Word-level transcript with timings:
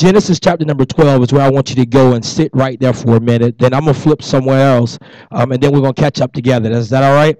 Genesis 0.00 0.40
chapter 0.40 0.64
number 0.64 0.86
12 0.86 1.24
is 1.24 1.32
where 1.34 1.42
I 1.42 1.50
want 1.50 1.68
you 1.68 1.76
to 1.76 1.84
go 1.84 2.14
and 2.14 2.24
sit 2.24 2.50
right 2.54 2.80
there 2.80 2.94
for 2.94 3.16
a 3.16 3.20
minute. 3.20 3.58
Then 3.58 3.74
I'm 3.74 3.84
going 3.84 3.92
to 3.92 4.00
flip 4.00 4.22
somewhere 4.22 4.74
else, 4.74 4.98
um, 5.30 5.52
and 5.52 5.62
then 5.62 5.72
we're 5.72 5.82
going 5.82 5.92
to 5.92 6.00
catch 6.00 6.22
up 6.22 6.32
together. 6.32 6.72
Is 6.72 6.88
that 6.88 7.02
all 7.02 7.12
right? 7.12 7.36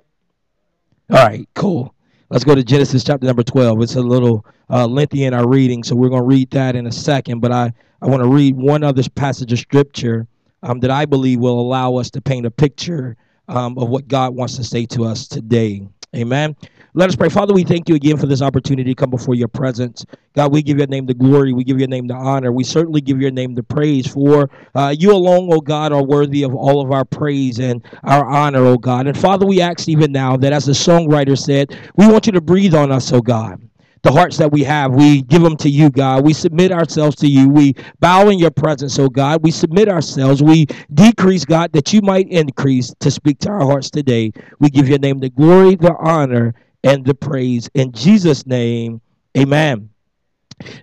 All 1.08 1.26
right, 1.26 1.48
cool. 1.54 1.94
Let's 2.28 2.44
go 2.44 2.54
to 2.54 2.62
Genesis 2.62 3.02
chapter 3.02 3.26
number 3.26 3.42
12. 3.42 3.80
It's 3.80 3.96
a 3.96 4.02
little 4.02 4.44
uh, 4.68 4.86
lengthy 4.86 5.24
in 5.24 5.32
our 5.32 5.48
reading, 5.48 5.82
so 5.82 5.96
we're 5.96 6.10
going 6.10 6.20
to 6.20 6.26
read 6.26 6.50
that 6.50 6.76
in 6.76 6.86
a 6.86 6.92
second. 6.92 7.40
But 7.40 7.50
I, 7.50 7.72
I 8.02 8.06
want 8.08 8.22
to 8.22 8.28
read 8.28 8.57
one 8.57 8.84
other 8.84 9.04
passage 9.14 9.54
of 9.54 9.58
scripture 9.58 10.27
um, 10.62 10.80
that 10.80 10.90
I 10.90 11.06
believe 11.06 11.40
will 11.40 11.58
allow 11.58 11.95
us 11.95 12.11
to 12.11 12.20
paint 12.20 12.45
a 12.45 12.50
picture 12.50 13.16
um, 13.48 13.79
of 13.79 13.88
what 13.88 14.06
God 14.06 14.34
wants 14.34 14.56
to 14.56 14.64
say 14.64 14.84
to 14.84 15.04
us 15.04 15.27
today. 15.29 15.88
Amen. 16.14 16.56
Let 16.92 17.08
us 17.08 17.14
pray. 17.14 17.29
Father, 17.29 17.54
we 17.54 17.62
thank 17.62 17.88
you 17.88 17.95
again 17.95 18.16
for 18.16 18.26
this 18.26 18.43
opportunity 18.43 18.90
to 18.90 18.95
come 18.96 19.11
before 19.11 19.36
your 19.36 19.46
presence. 19.46 20.04
God, 20.34 20.52
we 20.52 20.61
give 20.61 20.76
your 20.76 20.88
name 20.88 21.06
the 21.06 21.14
glory. 21.14 21.52
We 21.52 21.62
give 21.62 21.79
your 21.79 21.86
name 21.86 22.08
the 22.08 22.14
honor. 22.14 22.50
We 22.50 22.64
certainly 22.64 23.00
give 23.00 23.20
your 23.20 23.30
name 23.30 23.54
the 23.54 23.62
praise. 23.62 24.08
For 24.08 24.50
uh, 24.75 24.93
you 24.99 25.12
alone, 25.12 25.52
O 25.52 25.61
God, 25.61 25.93
are 25.93 26.02
worthy 26.02 26.43
of 26.43 26.52
all 26.52 26.80
of 26.80 26.90
our 26.90 27.04
praise 27.04 27.61
and 27.61 27.85
our 28.02 28.26
honor, 28.26 28.64
O 28.64 28.76
God. 28.76 29.07
And 29.07 29.16
Father, 29.16 29.46
we 29.46 29.61
ask 29.61 29.88
even 29.88 30.11
now 30.11 30.36
that 30.38 30.52
as 30.52 30.66
the 30.66 30.72
songwriter 30.72 31.38
said, 31.38 31.79
we 31.94 32.08
want 32.08 32.27
you 32.27 32.33
to 32.33 32.41
breathe 32.41 32.74
on 32.74 32.91
us, 32.91 33.12
O 33.12 33.20
God 33.20 33.69
the 34.03 34.12
hearts 34.12 34.39
that 34.39 34.50
we 34.50 34.64
have, 34.64 34.92
we 34.92 35.22
give 35.22 35.42
them 35.42 35.56
to 35.59 35.69
you, 35.69 35.91
God. 35.91 36.25
We 36.25 36.33
submit 36.33 36.72
ourselves 36.72 37.17
to 37.17 37.27
you. 37.28 37.48
We 37.48 37.75
bow 37.98 38.28
in 38.28 38.39
your 38.39 38.50
presence, 38.50 38.98
oh 38.98 39.08
God. 39.08 39.42
We 39.42 39.50
submit 39.50 39.89
ourselves. 39.89 40.42
We 40.42 40.67
decrease, 40.92 41.45
God, 41.45 41.72
that 41.72 41.92
you 41.92 42.00
might 42.00 42.28
increase 42.28 42.94
to 43.00 43.11
speak 43.11 43.39
to 43.41 43.50
our 43.50 43.61
hearts 43.61 43.91
today. 43.91 44.33
We 44.58 44.70
give 44.70 44.89
your 44.89 44.98
name 44.98 45.19
the 45.19 45.31
glory, 45.31 45.77
the 45.77 45.94
honor, 45.98 46.55
and 46.83 47.05
the 47.05 47.14
praise. 47.14 47.69
In 47.75 47.92
Jesus' 47.92 48.47
name, 48.47 49.00
amen. 49.36 49.91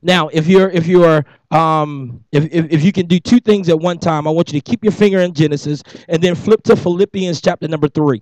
Now, 0.01 0.27
if 0.29 0.47
you're 0.47 0.69
if 0.69 0.87
you're 0.87 1.23
um 1.51 2.23
if, 2.31 2.45
if 2.45 2.71
if 2.71 2.83
you 2.83 2.91
can 2.91 3.05
do 3.05 3.19
two 3.19 3.39
things 3.39 3.69
at 3.69 3.79
one 3.79 3.99
time, 3.99 4.27
I 4.27 4.31
want 4.31 4.51
you 4.51 4.59
to 4.59 4.63
keep 4.69 4.83
your 4.83 4.91
finger 4.93 5.19
in 5.19 5.33
Genesis 5.33 5.83
and 6.07 6.21
then 6.21 6.35
flip 6.35 6.63
to 6.63 6.75
Philippians 6.75 7.41
chapter 7.41 7.67
number 7.67 7.87
three. 7.87 8.21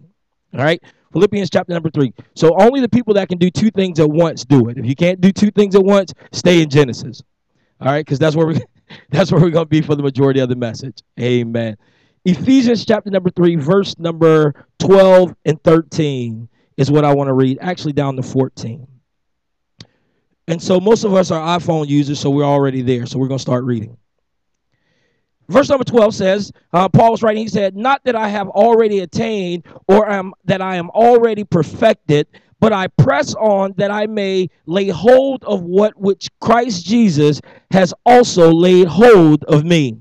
All 0.56 0.64
right. 0.64 0.82
Philippians 1.12 1.50
chapter 1.50 1.74
number 1.74 1.90
three. 1.90 2.14
So 2.36 2.56
only 2.60 2.82
the 2.82 2.90
people 2.90 3.14
that 3.14 3.30
can 3.30 3.38
do 3.38 3.50
two 3.50 3.72
things 3.72 4.00
at 4.00 4.10
once 4.10 4.44
do 4.44 4.70
it. 4.70 4.78
If 4.78 4.86
you 4.86 4.96
can't 4.96 5.22
do 5.22 5.32
two 5.32 5.52
things 5.52 5.76
at 5.76 5.84
once, 5.84 6.14
stay 6.34 6.62
in 6.62 6.70
Genesis. 6.70 7.22
All 7.80 7.88
right, 7.88 8.06
because 8.06 8.20
that's 8.20 8.36
where 8.36 8.48
we 8.48 8.60
that's 9.10 9.32
where 9.32 9.42
we're 9.42 9.50
gonna 9.50 9.66
be 9.66 9.82
for 9.82 9.96
the 9.96 10.04
majority 10.04 10.40
of 10.40 10.50
the 10.50 10.56
message. 10.56 11.02
Amen. 11.20 11.78
Ephesians 12.26 12.86
chapter 12.86 13.10
number 13.10 13.30
three, 13.30 13.56
verse 13.56 13.98
number 14.00 14.66
12 14.80 15.36
and 15.46 15.64
13 15.64 16.50
is 16.76 16.90
what 16.90 17.06
I 17.06 17.14
want 17.14 17.28
to 17.28 17.34
read. 17.34 17.60
Actually, 17.62 17.94
down 17.94 18.16
to 18.16 18.24
14. 18.24 18.88
And 20.48 20.62
so 20.62 20.80
most 20.80 21.04
of 21.04 21.14
us 21.14 21.32
are 21.32 21.60
iPhone 21.60 21.88
users, 21.88 22.20
so 22.20 22.30
we're 22.30 22.44
already 22.44 22.82
there. 22.82 23.06
So 23.06 23.20
we're 23.20 23.28
to 23.30 23.40
start 23.40 23.64
reading. 23.64 23.98
Verse 25.48 25.70
number 25.70 25.84
12 25.84 26.16
says, 26.16 26.52
uh, 26.74 26.90
Paul 26.90 27.12
was 27.12 27.22
writing, 27.22 27.44
he 27.44 27.50
said, 27.50 27.76
Not 27.76 28.04
that 28.06 28.16
I 28.16 28.30
have 28.30 28.48
already 28.50 29.00
attained 29.00 29.66
or 29.88 30.10
am, 30.10 30.34
that 30.46 30.62
I 30.62 30.76
am 30.76 30.90
already 30.90 31.44
perfected, 31.44 32.28
but 32.60 32.74
I 32.74 32.88
press 32.88 33.36
on 33.36 33.74
that 33.78 33.92
I 33.92 34.08
may 34.08 34.50
lay 34.66 34.88
hold 34.90 35.44
of 35.44 35.62
what 35.62 36.00
which 36.00 36.30
Christ 36.42 36.86
Jesus 36.86 37.42
has 37.72 37.94
also 38.06 38.52
laid 38.52 38.88
hold 38.88 39.44
of 39.44 39.66
me. 39.66 39.98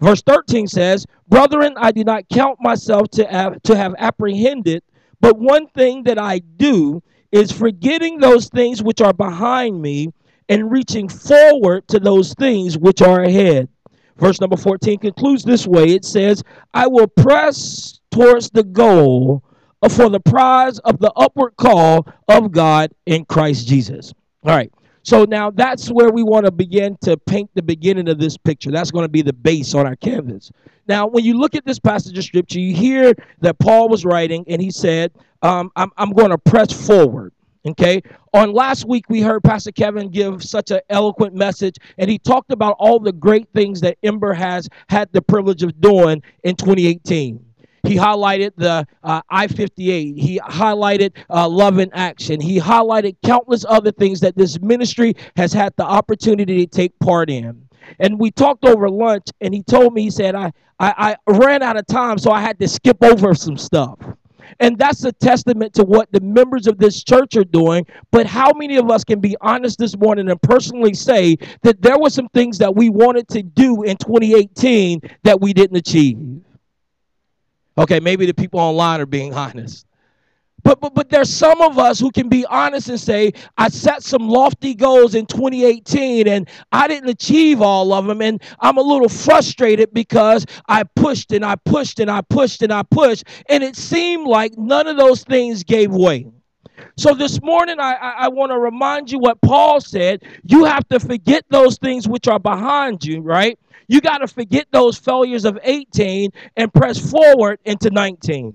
Verse 0.00 0.22
13 0.22 0.68
says, 0.68 1.06
Brethren, 1.28 1.74
I 1.76 1.90
do 1.90 2.04
not 2.04 2.28
count 2.28 2.58
myself 2.60 3.08
to 3.12 3.26
have, 3.26 3.60
to 3.62 3.76
have 3.76 3.94
apprehended, 3.98 4.82
but 5.20 5.38
one 5.38 5.66
thing 5.68 6.04
that 6.04 6.18
I 6.18 6.38
do 6.38 7.02
is 7.32 7.50
forgetting 7.50 8.18
those 8.18 8.48
things 8.48 8.82
which 8.82 9.00
are 9.00 9.14
behind 9.14 9.80
me 9.80 10.12
and 10.48 10.70
reaching 10.70 11.08
forward 11.08 11.88
to 11.88 11.98
those 11.98 12.34
things 12.34 12.78
which 12.78 13.02
are 13.02 13.22
ahead. 13.22 13.68
Verse 14.16 14.40
number 14.40 14.56
14 14.56 14.98
concludes 14.98 15.44
this 15.44 15.66
way 15.66 15.86
it 15.86 16.04
says, 16.04 16.42
I 16.72 16.86
will 16.86 17.08
press 17.08 18.00
towards 18.10 18.50
the 18.50 18.62
goal 18.62 19.42
for 19.90 20.08
the 20.08 20.20
prize 20.20 20.78
of 20.80 20.98
the 20.98 21.12
upward 21.16 21.56
call 21.56 22.06
of 22.28 22.52
God 22.52 22.92
in 23.06 23.24
Christ 23.24 23.66
Jesus. 23.66 24.14
All 24.44 24.54
right. 24.54 24.72
So 25.02 25.24
now 25.24 25.50
that's 25.50 25.90
where 25.90 26.10
we 26.10 26.22
want 26.22 26.46
to 26.46 26.52
begin 26.52 26.96
to 27.02 27.18
paint 27.18 27.50
the 27.54 27.62
beginning 27.62 28.08
of 28.08 28.18
this 28.18 28.38
picture. 28.38 28.70
That's 28.70 28.90
going 28.90 29.04
to 29.04 29.10
be 29.10 29.20
the 29.20 29.34
base 29.34 29.74
on 29.74 29.86
our 29.86 29.96
canvas. 29.96 30.50
Now, 30.88 31.06
when 31.06 31.24
you 31.24 31.38
look 31.38 31.54
at 31.54 31.66
this 31.66 31.78
passage 31.78 32.16
of 32.16 32.24
scripture, 32.24 32.58
you 32.58 32.74
hear 32.74 33.14
that 33.40 33.58
Paul 33.58 33.90
was 33.90 34.06
writing 34.06 34.44
and 34.48 34.62
he 34.62 34.70
said, 34.70 35.12
um, 35.42 35.70
I'm, 35.76 35.90
I'm 35.98 36.12
going 36.12 36.30
to 36.30 36.38
press 36.38 36.72
forward. 36.72 37.33
Okay. 37.66 38.02
On 38.34 38.52
last 38.52 38.86
week, 38.86 39.06
we 39.08 39.22
heard 39.22 39.42
Pastor 39.42 39.72
Kevin 39.72 40.10
give 40.10 40.42
such 40.44 40.70
an 40.70 40.80
eloquent 40.90 41.34
message, 41.34 41.76
and 41.96 42.10
he 42.10 42.18
talked 42.18 42.52
about 42.52 42.76
all 42.78 42.98
the 42.98 43.12
great 43.12 43.48
things 43.54 43.80
that 43.80 43.96
Ember 44.02 44.34
has 44.34 44.68
had 44.90 45.10
the 45.12 45.22
privilege 45.22 45.62
of 45.62 45.80
doing 45.80 46.22
in 46.42 46.56
2018. 46.56 47.42
He 47.86 47.96
highlighted 47.96 48.52
the 48.56 48.86
uh, 49.02 49.20
I 49.30 49.46
58. 49.46 50.18
He 50.18 50.40
highlighted 50.40 51.12
uh, 51.30 51.48
Love 51.48 51.78
in 51.78 51.90
Action. 51.92 52.40
He 52.40 52.58
highlighted 52.58 53.16
countless 53.24 53.64
other 53.66 53.92
things 53.92 54.20
that 54.20 54.36
this 54.36 54.60
ministry 54.60 55.14
has 55.36 55.52
had 55.52 55.74
the 55.76 55.84
opportunity 55.84 56.66
to 56.66 56.70
take 56.70 56.98
part 56.98 57.30
in. 57.30 57.66
And 57.98 58.18
we 58.18 58.30
talked 58.30 58.64
over 58.64 58.88
lunch, 58.88 59.26
and 59.40 59.54
he 59.54 59.62
told 59.62 59.92
me, 59.92 60.02
he 60.02 60.10
said, 60.10 60.34
I, 60.34 60.52
I, 60.78 61.16
I 61.26 61.32
ran 61.32 61.62
out 61.62 61.76
of 61.76 61.86
time, 61.86 62.18
so 62.18 62.30
I 62.30 62.40
had 62.40 62.58
to 62.58 62.68
skip 62.68 63.02
over 63.02 63.34
some 63.34 63.56
stuff. 63.56 63.98
And 64.60 64.78
that's 64.78 65.04
a 65.04 65.12
testament 65.12 65.74
to 65.74 65.84
what 65.84 66.10
the 66.12 66.20
members 66.20 66.66
of 66.66 66.78
this 66.78 67.02
church 67.02 67.36
are 67.36 67.44
doing. 67.44 67.86
But 68.10 68.26
how 68.26 68.52
many 68.52 68.76
of 68.76 68.90
us 68.90 69.04
can 69.04 69.20
be 69.20 69.36
honest 69.40 69.78
this 69.78 69.96
morning 69.96 70.30
and 70.30 70.40
personally 70.42 70.94
say 70.94 71.36
that 71.62 71.82
there 71.82 71.98
were 71.98 72.10
some 72.10 72.28
things 72.28 72.58
that 72.58 72.74
we 72.74 72.90
wanted 72.90 73.28
to 73.28 73.42
do 73.42 73.82
in 73.82 73.96
2018 73.96 75.00
that 75.24 75.40
we 75.40 75.52
didn't 75.52 75.76
achieve? 75.76 76.18
Okay, 77.76 78.00
maybe 78.00 78.26
the 78.26 78.34
people 78.34 78.60
online 78.60 79.00
are 79.00 79.06
being 79.06 79.34
honest. 79.34 79.86
But, 80.64 80.80
but, 80.80 80.94
but 80.94 81.10
there's 81.10 81.28
some 81.28 81.60
of 81.60 81.78
us 81.78 82.00
who 82.00 82.10
can 82.10 82.30
be 82.30 82.46
honest 82.46 82.88
and 82.88 82.98
say, 82.98 83.34
I 83.58 83.68
set 83.68 84.02
some 84.02 84.28
lofty 84.28 84.74
goals 84.74 85.14
in 85.14 85.26
2018 85.26 86.26
and 86.26 86.48
I 86.72 86.88
didn't 86.88 87.10
achieve 87.10 87.60
all 87.60 87.92
of 87.92 88.06
them. 88.06 88.22
And 88.22 88.42
I'm 88.60 88.78
a 88.78 88.82
little 88.82 89.10
frustrated 89.10 89.92
because 89.92 90.46
I 90.66 90.84
pushed 90.96 91.32
and 91.32 91.44
I 91.44 91.56
pushed 91.56 92.00
and 92.00 92.10
I 92.10 92.22
pushed 92.22 92.62
and 92.62 92.72
I 92.72 92.82
pushed. 92.82 93.24
And 93.50 93.62
it 93.62 93.76
seemed 93.76 94.26
like 94.26 94.56
none 94.56 94.86
of 94.86 94.96
those 94.96 95.22
things 95.22 95.62
gave 95.62 95.92
way. 95.92 96.28
So 96.96 97.12
this 97.12 97.42
morning, 97.42 97.78
I, 97.78 97.92
I, 97.92 98.10
I 98.20 98.28
want 98.28 98.50
to 98.50 98.58
remind 98.58 99.12
you 99.12 99.18
what 99.18 99.40
Paul 99.42 99.82
said. 99.82 100.22
You 100.44 100.64
have 100.64 100.88
to 100.88 100.98
forget 100.98 101.44
those 101.50 101.76
things 101.76 102.08
which 102.08 102.26
are 102.26 102.40
behind 102.40 103.04
you, 103.04 103.20
right? 103.20 103.58
You 103.86 104.00
got 104.00 104.18
to 104.18 104.26
forget 104.26 104.66
those 104.70 104.96
failures 104.96 105.44
of 105.44 105.58
18 105.62 106.30
and 106.56 106.72
press 106.72 106.98
forward 107.10 107.58
into 107.66 107.90
19. 107.90 108.54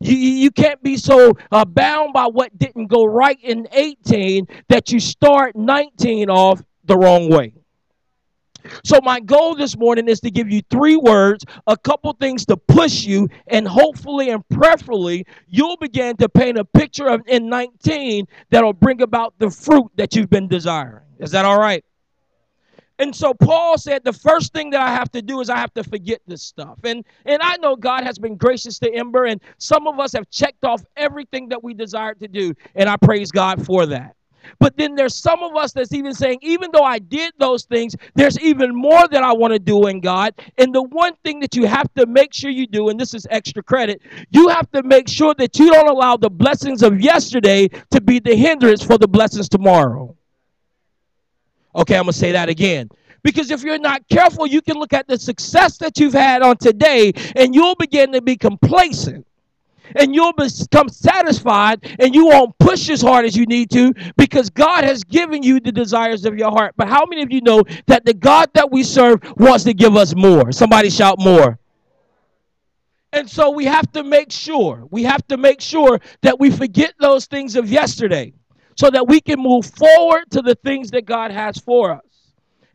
You, 0.00 0.16
you 0.16 0.50
can't 0.50 0.82
be 0.82 0.96
so 0.96 1.34
uh, 1.52 1.64
bound 1.64 2.14
by 2.14 2.26
what 2.26 2.58
didn't 2.58 2.86
go 2.86 3.04
right 3.04 3.38
in 3.42 3.68
18 3.72 4.46
that 4.68 4.90
you 4.90 4.98
start 4.98 5.56
19 5.56 6.30
off 6.30 6.62
the 6.84 6.96
wrong 6.96 7.28
way. 7.28 7.52
So, 8.84 9.00
my 9.02 9.20
goal 9.20 9.54
this 9.54 9.76
morning 9.76 10.08
is 10.08 10.20
to 10.20 10.30
give 10.30 10.50
you 10.50 10.62
three 10.70 10.96
words, 10.96 11.44
a 11.66 11.76
couple 11.76 12.12
things 12.14 12.44
to 12.46 12.56
push 12.56 13.04
you, 13.04 13.28
and 13.46 13.66
hopefully 13.66 14.30
and 14.30 14.46
preferably, 14.48 15.26
you'll 15.48 15.78
begin 15.78 16.16
to 16.18 16.28
paint 16.28 16.58
a 16.58 16.64
picture 16.64 17.08
of 17.08 17.22
in 17.26 17.48
19 17.48 18.26
that'll 18.50 18.72
bring 18.72 19.00
about 19.02 19.34
the 19.38 19.50
fruit 19.50 19.90
that 19.96 20.14
you've 20.14 20.30
been 20.30 20.48
desiring. 20.48 21.04
Is 21.18 21.30
that 21.30 21.44
all 21.44 21.58
right? 21.58 21.84
And 23.00 23.16
so 23.16 23.32
Paul 23.32 23.78
said 23.78 24.04
the 24.04 24.12
first 24.12 24.52
thing 24.52 24.68
that 24.70 24.82
I 24.82 24.90
have 24.90 25.10
to 25.12 25.22
do 25.22 25.40
is 25.40 25.48
I 25.48 25.56
have 25.56 25.72
to 25.72 25.82
forget 25.82 26.20
this 26.26 26.42
stuff. 26.42 26.78
And 26.84 27.02
and 27.24 27.40
I 27.42 27.56
know 27.56 27.74
God 27.74 28.04
has 28.04 28.18
been 28.18 28.36
gracious 28.36 28.78
to 28.80 28.94
Ember 28.94 29.24
and 29.24 29.40
some 29.56 29.86
of 29.86 29.98
us 29.98 30.12
have 30.12 30.28
checked 30.28 30.64
off 30.64 30.84
everything 30.98 31.48
that 31.48 31.64
we 31.64 31.72
desired 31.72 32.20
to 32.20 32.28
do 32.28 32.52
and 32.74 32.90
I 32.90 32.96
praise 32.98 33.32
God 33.32 33.64
for 33.64 33.86
that. 33.86 34.16
But 34.58 34.76
then 34.76 34.94
there's 34.94 35.14
some 35.14 35.42
of 35.42 35.56
us 35.56 35.72
that's 35.72 35.94
even 35.94 36.12
saying, 36.12 36.40
even 36.42 36.70
though 36.72 36.84
I 36.84 36.98
did 36.98 37.32
those 37.38 37.64
things, 37.64 37.96
there's 38.14 38.38
even 38.38 38.74
more 38.74 39.08
that 39.08 39.22
I 39.22 39.32
want 39.32 39.54
to 39.54 39.58
do 39.58 39.86
in 39.86 40.00
God. 40.00 40.34
And 40.58 40.74
the 40.74 40.82
one 40.82 41.14
thing 41.24 41.40
that 41.40 41.54
you 41.56 41.66
have 41.66 41.92
to 41.94 42.06
make 42.06 42.34
sure 42.34 42.50
you 42.50 42.66
do, 42.66 42.88
and 42.88 43.00
this 43.00 43.14
is 43.14 43.26
extra 43.30 43.62
credit, 43.62 44.02
you 44.30 44.48
have 44.48 44.70
to 44.72 44.82
make 44.82 45.08
sure 45.08 45.34
that 45.34 45.58
you 45.58 45.70
don't 45.70 45.88
allow 45.88 46.16
the 46.16 46.30
blessings 46.30 46.82
of 46.82 47.00
yesterday 47.00 47.68
to 47.90 48.00
be 48.00 48.18
the 48.18 48.34
hindrance 48.34 48.82
for 48.82 48.98
the 48.98 49.08
blessings 49.08 49.48
tomorrow. 49.48 50.16
Okay, 51.74 51.96
I'm 51.96 52.04
going 52.04 52.12
to 52.12 52.18
say 52.18 52.32
that 52.32 52.48
again. 52.48 52.90
Because 53.22 53.50
if 53.50 53.62
you're 53.62 53.78
not 53.78 54.08
careful, 54.08 54.46
you 54.46 54.62
can 54.62 54.76
look 54.76 54.92
at 54.92 55.06
the 55.06 55.18
success 55.18 55.76
that 55.78 55.98
you've 55.98 56.14
had 56.14 56.42
on 56.42 56.56
today 56.56 57.12
and 57.36 57.54
you'll 57.54 57.74
begin 57.74 58.12
to 58.12 58.22
be 58.22 58.36
complacent. 58.36 59.26
And 59.96 60.14
you'll 60.14 60.32
become 60.32 60.88
satisfied 60.88 61.96
and 61.98 62.14
you 62.14 62.26
won't 62.26 62.56
push 62.60 62.88
as 62.90 63.02
hard 63.02 63.24
as 63.24 63.36
you 63.36 63.44
need 63.44 63.70
to 63.72 63.92
because 64.16 64.48
God 64.48 64.84
has 64.84 65.02
given 65.02 65.42
you 65.42 65.58
the 65.58 65.72
desires 65.72 66.24
of 66.24 66.38
your 66.38 66.52
heart. 66.52 66.74
But 66.76 66.86
how 66.88 67.04
many 67.06 67.22
of 67.22 67.32
you 67.32 67.40
know 67.40 67.64
that 67.86 68.04
the 68.04 68.14
God 68.14 68.50
that 68.54 68.70
we 68.70 68.84
serve 68.84 69.20
wants 69.36 69.64
to 69.64 69.74
give 69.74 69.96
us 69.96 70.14
more? 70.14 70.52
Somebody 70.52 70.90
shout 70.90 71.18
more. 71.18 71.58
And 73.12 73.28
so 73.28 73.50
we 73.50 73.64
have 73.64 73.90
to 73.92 74.04
make 74.04 74.30
sure, 74.30 74.86
we 74.92 75.02
have 75.02 75.26
to 75.26 75.36
make 75.36 75.60
sure 75.60 75.98
that 76.22 76.38
we 76.38 76.52
forget 76.52 76.94
those 77.00 77.26
things 77.26 77.56
of 77.56 77.68
yesterday 77.68 78.32
so 78.80 78.88
that 78.88 79.06
we 79.06 79.20
can 79.20 79.38
move 79.38 79.66
forward 79.66 80.24
to 80.30 80.40
the 80.40 80.54
things 80.54 80.90
that 80.90 81.04
God 81.04 81.30
has 81.30 81.58
for 81.58 81.92
us. 81.92 82.00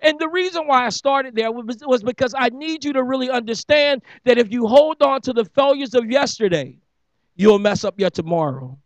And 0.02 0.20
the 0.20 0.30
reason 0.30 0.68
why 0.68 0.86
I 0.86 0.90
started 0.90 1.34
there 1.34 1.52
was, 1.52 1.78
was 1.84 2.04
because 2.04 2.36
I 2.38 2.50
need 2.50 2.86
you 2.86 2.94
to 2.94 3.02
really 3.02 3.32
understand 3.32 4.04
that 4.24 4.38
if 4.38 4.52
you 4.52 4.68
hold 4.68 5.02
on 5.02 5.22
to 5.22 5.34
the 5.34 5.46
failures 5.46 5.96
of 5.96 6.06
yesterday, 6.06 6.78
you'll 7.36 7.58
mess 7.58 7.84
up 7.84 8.00
your 8.00 8.12
tomorrow. 8.12 8.78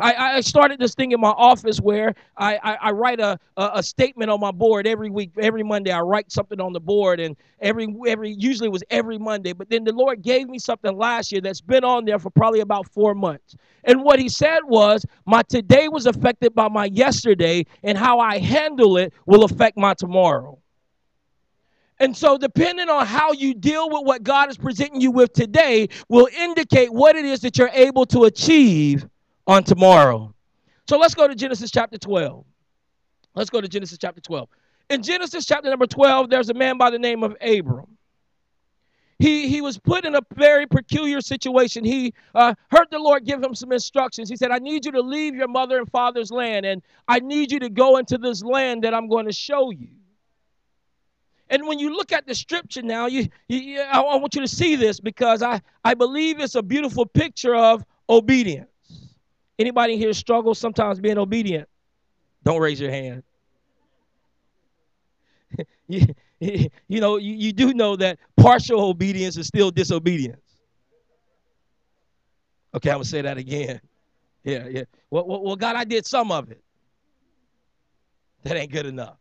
I, 0.00 0.36
I 0.36 0.40
started 0.40 0.78
this 0.78 0.94
thing 0.94 1.12
in 1.12 1.20
my 1.20 1.30
office 1.30 1.78
where 1.78 2.14
I, 2.36 2.58
I, 2.62 2.74
I 2.74 2.90
write 2.92 3.20
a, 3.20 3.38
a, 3.56 3.70
a, 3.74 3.82
statement 3.82 4.30
on 4.30 4.40
my 4.40 4.50
board 4.50 4.86
every 4.86 5.10
week. 5.10 5.32
Every 5.38 5.62
Monday, 5.62 5.90
I 5.90 6.00
write 6.00 6.32
something 6.32 6.60
on 6.60 6.72
the 6.72 6.80
board, 6.80 7.20
and 7.20 7.36
every 7.60 7.94
every 8.06 8.30
usually 8.30 8.68
it 8.68 8.72
was 8.72 8.82
every 8.90 9.18
Monday. 9.18 9.52
But 9.52 9.68
then 9.68 9.84
the 9.84 9.92
Lord 9.92 10.22
gave 10.22 10.48
me 10.48 10.58
something 10.58 10.96
last 10.96 11.32
year 11.32 11.40
that's 11.40 11.60
been 11.60 11.84
on 11.84 12.06
there 12.06 12.18
for 12.18 12.30
probably 12.30 12.60
about 12.60 12.88
four 12.88 13.14
months. 13.14 13.56
And 13.84 14.02
what 14.02 14.18
He 14.18 14.28
said 14.28 14.60
was, 14.64 15.04
my 15.26 15.42
today 15.42 15.88
was 15.88 16.06
affected 16.06 16.54
by 16.54 16.68
my 16.68 16.86
yesterday, 16.86 17.66
and 17.82 17.98
how 17.98 18.20
I 18.20 18.38
handle 18.38 18.96
it 18.96 19.12
will 19.26 19.44
affect 19.44 19.76
my 19.76 19.94
tomorrow. 19.94 20.58
And 21.98 22.16
so, 22.16 22.38
depending 22.38 22.88
on 22.88 23.04
how 23.04 23.32
you 23.32 23.52
deal 23.52 23.90
with 23.90 24.06
what 24.06 24.22
God 24.22 24.48
is 24.48 24.56
presenting 24.56 25.02
you 25.02 25.10
with 25.10 25.34
today, 25.34 25.88
will 26.08 26.28
indicate 26.34 26.90
what 26.90 27.16
it 27.16 27.26
is 27.26 27.40
that 27.40 27.58
you're 27.58 27.68
able 27.74 28.06
to 28.06 28.24
achieve 28.24 29.06
on 29.50 29.64
tomorrow. 29.64 30.32
So 30.88 30.96
let's 30.96 31.14
go 31.14 31.26
to 31.26 31.34
Genesis 31.34 31.72
chapter 31.72 31.98
12. 31.98 32.44
Let's 33.34 33.50
go 33.50 33.60
to 33.60 33.66
Genesis 33.66 33.98
chapter 33.98 34.20
12. 34.20 34.48
In 34.90 35.02
Genesis 35.02 35.44
chapter 35.44 35.68
number 35.68 35.86
12, 35.86 36.30
there's 36.30 36.50
a 36.50 36.54
man 36.54 36.78
by 36.78 36.90
the 36.90 36.98
name 36.98 37.24
of 37.24 37.36
Abram. 37.40 37.96
He, 39.18 39.48
he 39.48 39.60
was 39.60 39.76
put 39.76 40.04
in 40.04 40.14
a 40.14 40.20
very 40.34 40.66
peculiar 40.66 41.20
situation. 41.20 41.84
He 41.84 42.14
uh, 42.34 42.54
heard 42.70 42.86
the 42.90 42.98
Lord 43.00 43.26
give 43.26 43.42
him 43.42 43.54
some 43.54 43.72
instructions. 43.72 44.30
He 44.30 44.36
said, 44.36 44.52
I 44.52 44.58
need 44.58 44.86
you 44.86 44.92
to 44.92 45.02
leave 45.02 45.34
your 45.34 45.48
mother 45.48 45.78
and 45.78 45.90
father's 45.90 46.30
land, 46.30 46.64
and 46.64 46.80
I 47.08 47.18
need 47.18 47.50
you 47.52 47.58
to 47.58 47.68
go 47.68 47.98
into 47.98 48.18
this 48.18 48.42
land 48.42 48.84
that 48.84 48.94
I'm 48.94 49.08
going 49.08 49.26
to 49.26 49.32
show 49.32 49.70
you. 49.70 49.88
And 51.50 51.66
when 51.66 51.80
you 51.80 51.94
look 51.94 52.12
at 52.12 52.26
the 52.26 52.34
scripture 52.34 52.82
now, 52.82 53.06
you, 53.06 53.26
you 53.48 53.80
I, 53.80 54.00
I 54.00 54.16
want 54.16 54.36
you 54.36 54.40
to 54.42 54.48
see 54.48 54.76
this 54.76 55.00
because 55.00 55.42
I, 55.42 55.60
I 55.84 55.94
believe 55.94 56.38
it's 56.38 56.54
a 56.54 56.62
beautiful 56.62 57.04
picture 57.04 57.56
of 57.56 57.84
obedience. 58.08 58.69
Anybody 59.60 59.98
here 59.98 60.14
struggle 60.14 60.54
sometimes 60.54 61.00
being 61.00 61.18
obedient? 61.18 61.68
Don't 62.44 62.62
raise 62.62 62.80
your 62.80 62.90
hand. 62.90 63.22
you, 65.86 66.06
you 66.40 67.00
know, 67.00 67.18
you, 67.18 67.34
you 67.34 67.52
do 67.52 67.74
know 67.74 67.94
that 67.96 68.18
partial 68.38 68.80
obedience 68.80 69.36
is 69.36 69.46
still 69.46 69.70
disobedience. 69.70 70.40
Okay, 72.74 72.90
I'm 72.90 73.00
to 73.00 73.04
say 73.04 73.20
that 73.20 73.36
again. 73.36 73.82
Yeah, 74.44 74.66
yeah. 74.66 74.84
Well, 75.10 75.26
well, 75.26 75.42
well, 75.42 75.56
God, 75.56 75.76
I 75.76 75.84
did 75.84 76.06
some 76.06 76.32
of 76.32 76.50
it. 76.50 76.62
That 78.44 78.56
ain't 78.56 78.72
good 78.72 78.86
enough. 78.86 79.18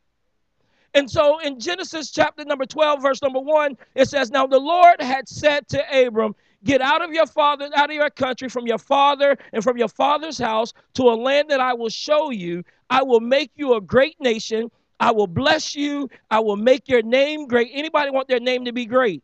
And 0.94 1.12
so 1.12 1.39
in 1.39 1.59
Genesis 1.59 2.12
chapter 2.12 2.45
number 2.45 2.65
12, 2.65 3.01
verse 3.01 3.21
number 3.21 3.42
1, 3.42 3.77
it 3.94 4.07
says, 4.07 4.31
Now 4.31 4.47
the 4.47 4.57
Lord 4.57 5.01
had 5.01 5.27
said 5.27 5.68
to 5.68 6.07
Abram, 6.07 6.33
Get 6.63 6.81
out 6.81 7.01
of 7.01 7.13
your 7.13 7.25
father, 7.25 7.69
out 7.73 7.89
of 7.89 7.95
your 7.95 8.09
country, 8.09 8.50
from 8.50 8.67
your 8.67 8.77
father 8.77 9.38
and 9.53 9.63
from 9.63 9.77
your 9.77 9.88
father's 9.88 10.38
house 10.38 10.73
to 10.95 11.03
a 11.03 11.15
land 11.15 11.50
that 11.50 11.61
I 11.61 11.73
will 11.73 11.89
show 11.89 12.31
you. 12.31 12.63
I 12.89 13.03
will 13.03 13.21
make 13.21 13.51
you 13.56 13.75
a 13.75 13.81
great 13.81 14.19
nation. 14.19 14.69
I 15.00 15.11
will 15.11 15.27
bless 15.27 15.73
you. 15.73 16.09
I 16.29 16.39
will 16.39 16.57
make 16.57 16.89
your 16.89 17.01
name 17.01 17.47
great. 17.47 17.71
Anybody 17.73 18.11
want 18.11 18.27
their 18.27 18.41
name 18.41 18.65
to 18.65 18.73
be 18.73 18.85
great? 18.85 19.23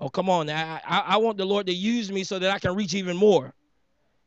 Oh, 0.00 0.08
come 0.08 0.28
on. 0.28 0.50
I, 0.50 0.80
I, 0.84 0.98
I 1.06 1.16
want 1.18 1.38
the 1.38 1.44
Lord 1.44 1.66
to 1.66 1.72
use 1.72 2.10
me 2.10 2.24
so 2.24 2.40
that 2.40 2.50
I 2.50 2.58
can 2.58 2.74
reach 2.74 2.94
even 2.94 3.16
more. 3.16 3.54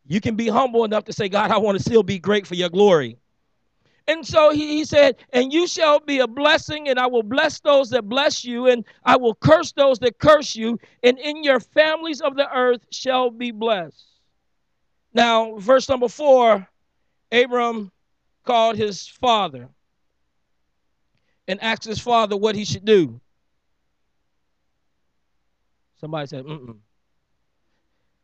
You 0.07 0.21
can 0.21 0.35
be 0.35 0.47
humble 0.47 0.85
enough 0.85 1.03
to 1.05 1.13
say, 1.13 1.27
God, 1.27 1.51
I 1.51 1.57
want 1.57 1.77
to 1.77 1.83
still 1.83 2.03
be 2.03 2.17
great 2.17 2.47
for 2.47 2.55
your 2.55 2.69
glory. 2.69 3.17
And 4.07 4.25
so 4.25 4.51
he, 4.51 4.77
he 4.77 4.85
said, 4.85 5.15
And 5.33 5.51
you 5.51 5.67
shall 5.67 5.99
be 5.99 6.19
a 6.19 6.27
blessing, 6.27 6.89
and 6.89 6.99
I 6.99 7.07
will 7.07 7.23
bless 7.23 7.59
those 7.59 7.89
that 7.89 8.03
bless 8.03 8.45
you, 8.45 8.67
and 8.67 8.85
I 9.03 9.17
will 9.17 9.35
curse 9.35 9.71
those 9.71 9.99
that 9.99 10.19
curse 10.19 10.55
you, 10.55 10.79
and 11.01 11.17
in 11.17 11.43
your 11.43 11.59
families 11.59 12.21
of 12.21 12.35
the 12.35 12.47
earth 12.55 12.81
shall 12.91 13.31
be 13.31 13.51
blessed. 13.51 14.05
Now, 15.13 15.55
verse 15.57 15.89
number 15.89 16.07
four 16.09 16.67
Abram 17.31 17.91
called 18.43 18.77
his 18.77 19.07
father 19.07 19.69
and 21.47 21.61
asked 21.63 21.85
his 21.85 21.99
father 21.99 22.37
what 22.37 22.55
he 22.55 22.65
should 22.65 22.85
do. 22.85 23.19
Somebody 25.99 26.27
said, 26.27 26.45
mm 26.45 26.77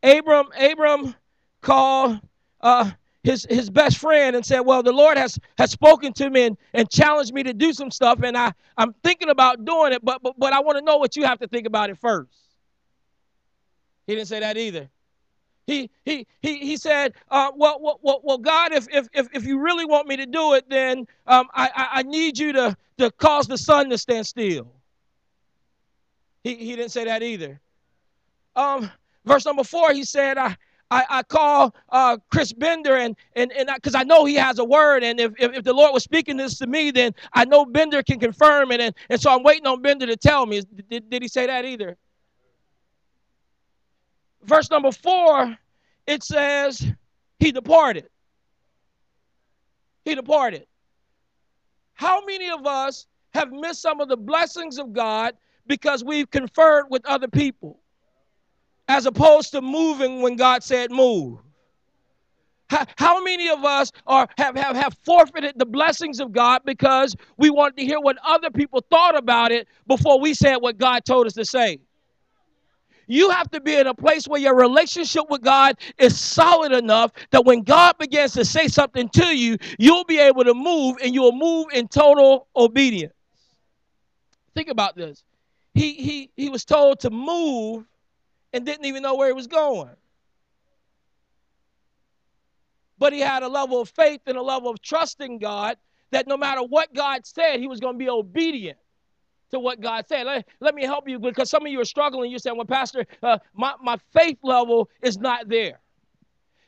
Abram, 0.04 0.46
Abram 0.58 1.14
called 1.60 2.18
uh, 2.60 2.90
his, 3.22 3.46
his 3.48 3.70
best 3.70 3.98
friend 3.98 4.34
and 4.34 4.44
said, 4.44 4.60
Well, 4.60 4.82
the 4.82 4.92
Lord 4.92 5.16
has, 5.16 5.38
has 5.58 5.70
spoken 5.70 6.12
to 6.14 6.28
me 6.28 6.46
and, 6.46 6.56
and 6.74 6.90
challenged 6.90 7.32
me 7.32 7.42
to 7.44 7.52
do 7.54 7.72
some 7.72 7.90
stuff, 7.90 8.20
and 8.22 8.36
I, 8.36 8.52
I'm 8.76 8.94
thinking 9.04 9.28
about 9.28 9.64
doing 9.64 9.92
it, 9.92 10.04
but, 10.04 10.22
but, 10.22 10.34
but 10.38 10.52
I 10.52 10.60
want 10.60 10.78
to 10.78 10.84
know 10.84 10.96
what 10.98 11.16
you 11.16 11.24
have 11.24 11.38
to 11.40 11.48
think 11.48 11.66
about 11.66 11.90
it 11.90 11.98
first. 11.98 12.30
He 14.06 14.14
didn't 14.14 14.28
say 14.28 14.40
that 14.40 14.56
either. 14.56 14.90
He, 15.66 15.90
he, 16.04 16.26
he, 16.40 16.58
he 16.58 16.76
said, 16.76 17.14
uh, 17.30 17.52
well, 17.54 17.78
well, 18.02 18.20
well, 18.24 18.38
God, 18.38 18.72
if, 18.72 18.88
if, 18.92 19.06
if, 19.32 19.44
you 19.44 19.60
really 19.60 19.84
want 19.84 20.08
me 20.08 20.16
to 20.16 20.26
do 20.26 20.54
it, 20.54 20.68
then 20.68 21.06
um, 21.28 21.46
I, 21.54 21.70
I, 21.74 21.88
I 21.92 22.02
need 22.02 22.36
you 22.36 22.52
to, 22.52 22.76
to 22.98 23.10
cause 23.12 23.46
the 23.46 23.56
sun 23.56 23.88
to 23.90 23.98
stand 23.98 24.26
still. 24.26 24.72
He, 26.42 26.56
he 26.56 26.74
didn't 26.74 26.90
say 26.90 27.04
that 27.04 27.22
either. 27.22 27.60
Um, 28.56 28.90
verse 29.24 29.46
number 29.46 29.62
four, 29.62 29.92
he 29.92 30.02
said, 30.02 30.36
I, 30.36 30.56
I, 30.92 31.06
I 31.08 31.22
call 31.22 31.74
uh, 31.88 32.18
Chris 32.30 32.52
Bender 32.52 32.96
and 32.98 33.16
and 33.34 33.50
and 33.52 33.70
because 33.74 33.94
I, 33.94 34.00
I, 34.00 34.04
know 34.04 34.26
he 34.26 34.34
has 34.34 34.58
a 34.58 34.64
word, 34.64 35.02
and 35.02 35.18
if, 35.18 35.32
if, 35.38 35.54
if 35.54 35.64
the 35.64 35.72
Lord 35.72 35.94
was 35.94 36.04
speaking 36.04 36.36
this 36.36 36.58
to 36.58 36.66
me, 36.66 36.90
then 36.90 37.14
I 37.32 37.46
know 37.46 37.64
Bender 37.64 38.02
can 38.02 38.20
confirm 38.20 38.70
it, 38.72 38.80
and, 38.80 38.94
and 39.08 39.18
so 39.18 39.34
I'm 39.34 39.42
waiting 39.42 39.66
on 39.66 39.80
Bender 39.80 40.06
to 40.06 40.16
tell 40.16 40.44
me. 40.44 40.62
Did, 40.90 41.08
did 41.08 41.22
he 41.22 41.28
say 41.28 41.46
that 41.46 41.64
either? 41.64 41.96
Verse 44.44 44.70
number 44.70 44.92
four, 44.92 45.56
it 46.06 46.22
says 46.22 46.84
he 47.38 47.52
departed. 47.52 48.08
He 50.04 50.14
departed. 50.14 50.66
How 51.94 52.22
many 52.26 52.50
of 52.50 52.66
us 52.66 53.06
have 53.32 53.50
missed 53.50 53.80
some 53.80 54.00
of 54.02 54.08
the 54.08 54.16
blessings 54.16 54.78
of 54.78 54.92
God 54.92 55.36
because 55.66 56.04
we've 56.04 56.30
conferred 56.30 56.86
with 56.90 57.06
other 57.06 57.28
people? 57.28 57.81
As 58.88 59.06
opposed 59.06 59.52
to 59.52 59.60
moving 59.60 60.22
when 60.22 60.36
God 60.36 60.62
said 60.62 60.90
move. 60.90 61.38
How 62.96 63.22
many 63.22 63.48
of 63.50 63.64
us 63.64 63.92
are 64.06 64.26
have, 64.38 64.56
have, 64.56 64.76
have 64.76 64.96
forfeited 65.04 65.54
the 65.56 65.66
blessings 65.66 66.20
of 66.20 66.32
God 66.32 66.62
because 66.64 67.14
we 67.36 67.50
wanted 67.50 67.76
to 67.76 67.84
hear 67.84 68.00
what 68.00 68.16
other 68.24 68.50
people 68.50 68.82
thought 68.90 69.16
about 69.16 69.52
it 69.52 69.68
before 69.86 70.18
we 70.18 70.32
said 70.32 70.56
what 70.56 70.78
God 70.78 71.04
told 71.04 71.26
us 71.26 71.34
to 71.34 71.44
say? 71.44 71.78
You 73.06 73.30
have 73.30 73.50
to 73.50 73.60
be 73.60 73.74
in 73.74 73.86
a 73.86 73.94
place 73.94 74.26
where 74.26 74.40
your 74.40 74.56
relationship 74.56 75.24
with 75.28 75.42
God 75.42 75.76
is 75.98 76.18
solid 76.18 76.72
enough 76.72 77.12
that 77.30 77.44
when 77.44 77.62
God 77.62 77.98
begins 77.98 78.32
to 78.34 78.44
say 78.44 78.68
something 78.68 79.08
to 79.10 79.36
you, 79.36 79.58
you'll 79.78 80.04
be 80.04 80.18
able 80.18 80.44
to 80.44 80.54
move 80.54 80.96
and 81.02 81.12
you'll 81.12 81.36
move 81.36 81.66
in 81.74 81.88
total 81.88 82.46
obedience. 82.56 83.12
Think 84.54 84.68
about 84.68 84.96
this. 84.96 85.24
He 85.74 85.94
he 85.94 86.30
he 86.36 86.48
was 86.48 86.64
told 86.64 87.00
to 87.00 87.10
move 87.10 87.84
and 88.52 88.66
didn't 88.66 88.86
even 88.86 89.02
know 89.02 89.14
where 89.14 89.28
he 89.28 89.32
was 89.32 89.46
going. 89.46 89.90
But 92.98 93.12
he 93.12 93.20
had 93.20 93.42
a 93.42 93.48
level 93.48 93.80
of 93.80 93.88
faith 93.88 94.20
and 94.26 94.36
a 94.36 94.42
level 94.42 94.70
of 94.70 94.80
trust 94.80 95.20
in 95.20 95.38
God 95.38 95.76
that 96.12 96.28
no 96.28 96.36
matter 96.36 96.62
what 96.62 96.94
God 96.94 97.26
said, 97.26 97.58
he 97.58 97.66
was 97.66 97.80
going 97.80 97.94
to 97.94 97.98
be 97.98 98.08
obedient 98.08 98.78
to 99.50 99.58
what 99.58 99.80
God 99.80 100.06
said. 100.08 100.26
Let, 100.26 100.46
let 100.60 100.74
me 100.74 100.84
help 100.84 101.08
you 101.08 101.18
because 101.18 101.50
some 101.50 101.64
of 101.66 101.72
you 101.72 101.80
are 101.80 101.84
struggling. 101.84 102.30
You're 102.30 102.38
saying, 102.38 102.56
well, 102.56 102.66
Pastor, 102.66 103.06
uh, 103.22 103.38
my, 103.54 103.74
my 103.82 103.98
faith 104.12 104.38
level 104.42 104.88
is 105.02 105.18
not 105.18 105.48
there. 105.48 105.80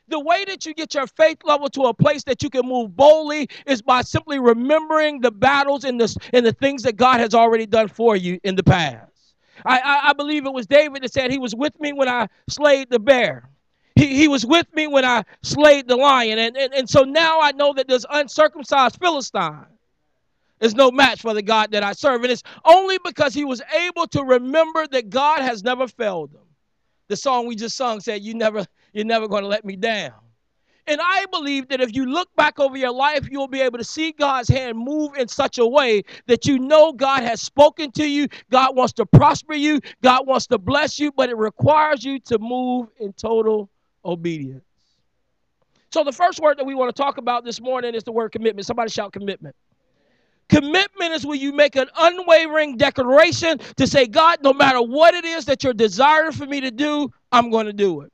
The 0.07 0.19
way 0.19 0.45
that 0.45 0.65
you 0.65 0.73
get 0.73 0.93
your 0.93 1.07
faith 1.07 1.39
level 1.43 1.67
to 1.69 1.83
a 1.83 1.93
place 1.93 2.23
that 2.25 2.43
you 2.43 2.49
can 2.49 2.67
move 2.67 2.95
boldly 2.95 3.49
is 3.65 3.81
by 3.81 4.01
simply 4.01 4.37
remembering 4.37 5.21
the 5.21 5.31
battles 5.31 5.83
and 5.83 5.99
the, 5.99 6.15
and 6.31 6.45
the 6.45 6.53
things 6.53 6.83
that 6.83 6.95
God 6.95 7.19
has 7.19 7.33
already 7.33 7.65
done 7.65 7.87
for 7.87 8.15
you 8.15 8.39
in 8.43 8.55
the 8.55 8.63
past. 8.63 9.14
I, 9.63 9.79
I, 9.79 10.09
I 10.09 10.13
believe 10.13 10.45
it 10.45 10.53
was 10.53 10.67
David 10.67 11.03
that 11.03 11.13
said, 11.13 11.31
He 11.31 11.37
was 11.37 11.55
with 11.55 11.79
me 11.79 11.93
when 11.93 12.09
I 12.09 12.27
slayed 12.49 12.89
the 12.89 12.99
bear. 12.99 13.49
He, 13.95 14.15
he 14.15 14.27
was 14.27 14.45
with 14.45 14.67
me 14.73 14.87
when 14.87 15.05
I 15.05 15.23
slayed 15.41 15.87
the 15.87 15.95
lion. 15.95 16.37
And, 16.37 16.57
and, 16.57 16.73
and 16.73 16.89
so 16.89 17.03
now 17.03 17.39
I 17.39 17.53
know 17.53 17.73
that 17.73 17.87
this 17.87 18.05
uncircumcised 18.09 18.97
Philistine 18.99 19.67
is 20.59 20.75
no 20.75 20.91
match 20.91 21.21
for 21.21 21.33
the 21.33 21.41
God 21.41 21.71
that 21.71 21.83
I 21.83 21.93
serve. 21.93 22.23
And 22.23 22.31
it's 22.31 22.43
only 22.65 22.97
because 23.05 23.33
he 23.33 23.45
was 23.45 23.61
able 23.73 24.07
to 24.07 24.23
remember 24.23 24.85
that 24.87 25.09
God 25.09 25.41
has 25.41 25.63
never 25.63 25.87
failed 25.87 26.31
him. 26.31 26.39
The 27.07 27.15
song 27.15 27.47
we 27.47 27.55
just 27.55 27.77
sung 27.77 28.01
said, 28.01 28.21
You 28.21 28.33
never, 28.33 28.65
you're 28.91 29.05
never 29.05 29.27
going 29.27 29.43
to 29.43 29.47
let 29.49 29.63
me 29.63 29.75
down. 29.75 30.13
And 30.87 31.01
I 31.01 31.25
believe 31.31 31.67
that 31.69 31.81
if 31.81 31.95
you 31.95 32.05
look 32.05 32.29
back 32.35 32.59
over 32.59 32.77
your 32.77 32.91
life, 32.91 33.27
you'll 33.29 33.47
be 33.47 33.61
able 33.61 33.79
to 33.79 33.83
see 33.83 34.11
God's 34.11 34.49
hand 34.49 34.77
move 34.77 35.15
in 35.15 35.27
such 35.27 35.57
a 35.57 35.65
way 35.65 36.03
that 36.27 36.45
you 36.45 36.59
know 36.59 36.93
God 36.93 37.23
has 37.23 37.41
spoken 37.41 37.91
to 37.93 38.05
you. 38.05 38.27
God 38.51 38.75
wants 38.75 38.93
to 38.93 39.05
prosper 39.05 39.55
you. 39.55 39.79
God 40.03 40.27
wants 40.27 40.45
to 40.47 40.59
bless 40.59 40.99
you, 40.99 41.11
but 41.11 41.29
it 41.29 41.37
requires 41.37 42.03
you 42.03 42.19
to 42.21 42.37
move 42.37 42.89
in 42.99 43.13
total 43.13 43.69
obedience. 44.03 44.63
So, 45.91 46.03
the 46.03 46.11
first 46.11 46.39
word 46.39 46.57
that 46.59 46.65
we 46.65 46.75
want 46.75 46.93
to 46.95 47.01
talk 47.01 47.17
about 47.17 47.45
this 47.45 47.61
morning 47.61 47.95
is 47.95 48.03
the 48.03 48.11
word 48.11 48.31
commitment. 48.31 48.67
Somebody 48.67 48.91
shout 48.91 49.13
commitment. 49.13 49.55
Commitment 50.49 51.13
is 51.13 51.25
when 51.25 51.39
you 51.39 51.53
make 51.53 51.75
an 51.75 51.87
unwavering 51.97 52.77
declaration 52.77 53.59
to 53.77 53.87
say, 53.87 54.05
God, 54.05 54.39
no 54.43 54.53
matter 54.53 54.81
what 54.81 55.15
it 55.15 55.25
is 55.25 55.45
that 55.45 55.63
you're 55.63 55.73
desiring 55.73 56.33
for 56.33 56.45
me 56.45 56.61
to 56.61 56.69
do, 56.69 57.09
I'm 57.31 57.49
going 57.49 57.65
to 57.65 57.73
do 57.73 58.01
it. 58.01 58.11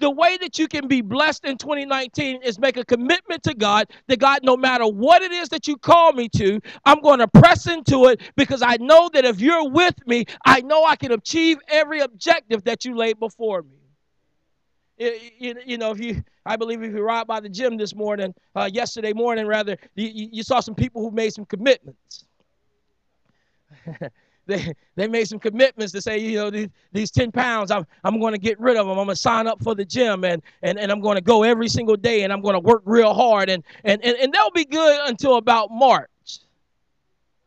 The 0.00 0.10
way 0.10 0.38
that 0.38 0.58
you 0.58 0.66
can 0.66 0.88
be 0.88 1.02
blessed 1.02 1.44
in 1.44 1.58
2019 1.58 2.42
is 2.42 2.58
make 2.58 2.78
a 2.78 2.84
commitment 2.84 3.42
to 3.44 3.54
God 3.54 3.86
that 4.08 4.18
God, 4.18 4.40
no 4.42 4.56
matter 4.56 4.86
what 4.86 5.22
it 5.22 5.30
is 5.30 5.50
that 5.50 5.68
you 5.68 5.76
call 5.76 6.12
me 6.12 6.28
to, 6.30 6.60
I'm 6.86 7.00
going 7.00 7.18
to 7.18 7.28
press 7.28 7.66
into 7.66 8.06
it 8.06 8.20
because 8.34 8.62
I 8.62 8.78
know 8.78 9.10
that 9.12 9.26
if 9.26 9.40
you're 9.40 9.68
with 9.68 9.94
me, 10.06 10.24
I 10.44 10.62
know 10.62 10.84
I 10.84 10.96
can 10.96 11.12
achieve 11.12 11.58
every 11.68 12.00
objective 12.00 12.64
that 12.64 12.84
you 12.84 12.96
laid 12.96 13.20
before 13.20 13.62
me. 13.62 13.76
You, 15.38 15.54
you 15.64 15.78
know, 15.78 15.92
if 15.92 16.00
you, 16.00 16.22
I 16.44 16.56
believe 16.56 16.82
if 16.82 16.92
you 16.92 17.02
ride 17.02 17.26
by 17.26 17.40
the 17.40 17.48
gym 17.48 17.76
this 17.76 17.94
morning, 17.94 18.34
uh, 18.54 18.68
yesterday 18.70 19.12
morning 19.12 19.46
rather, 19.46 19.76
you, 19.94 20.28
you 20.32 20.42
saw 20.42 20.60
some 20.60 20.74
people 20.74 21.02
who 21.02 21.10
made 21.10 21.32
some 21.32 21.46
commitments. 21.46 22.24
they, 24.50 24.74
they 24.96 25.08
made 25.08 25.26
some 25.28 25.38
commitments 25.38 25.92
to 25.92 26.02
say, 26.02 26.18
you 26.18 26.36
know, 26.38 26.50
these, 26.50 26.68
these 26.92 27.10
10 27.10 27.32
pounds, 27.32 27.70
I'm, 27.70 27.86
I'm 28.04 28.20
going 28.20 28.32
to 28.32 28.38
get 28.38 28.58
rid 28.60 28.76
of 28.76 28.86
them. 28.86 28.98
I'm 28.98 29.06
going 29.06 29.08
to 29.08 29.16
sign 29.16 29.46
up 29.46 29.62
for 29.62 29.74
the 29.74 29.84
gym 29.84 30.24
and, 30.24 30.42
and, 30.62 30.78
and 30.78 30.92
I'm 30.92 31.00
going 31.00 31.16
to 31.16 31.22
go 31.22 31.42
every 31.42 31.68
single 31.68 31.96
day 31.96 32.22
and 32.22 32.32
I'm 32.32 32.42
going 32.42 32.54
to 32.54 32.60
work 32.60 32.82
real 32.84 33.14
hard. 33.14 33.48
And, 33.48 33.64
and, 33.84 34.04
and, 34.04 34.16
and 34.16 34.32
they'll 34.32 34.50
be 34.50 34.64
good 34.64 35.08
until 35.08 35.36
about 35.36 35.70
March. 35.70 36.08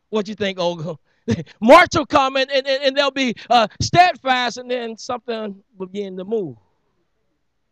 What 0.09 0.27
you 0.27 0.35
think, 0.35 0.59
Olga? 0.59 0.97
March 1.61 1.89
will 1.95 2.05
come 2.05 2.35
and, 2.37 2.49
and, 2.51 2.67
and 2.67 2.95
they'll 2.95 3.11
be 3.11 3.35
uh, 3.49 3.67
steadfast 3.81 4.57
and 4.57 4.69
then 4.69 4.97
something 4.97 5.61
will 5.77 5.87
begin 5.87 6.17
to 6.17 6.25
move. 6.25 6.57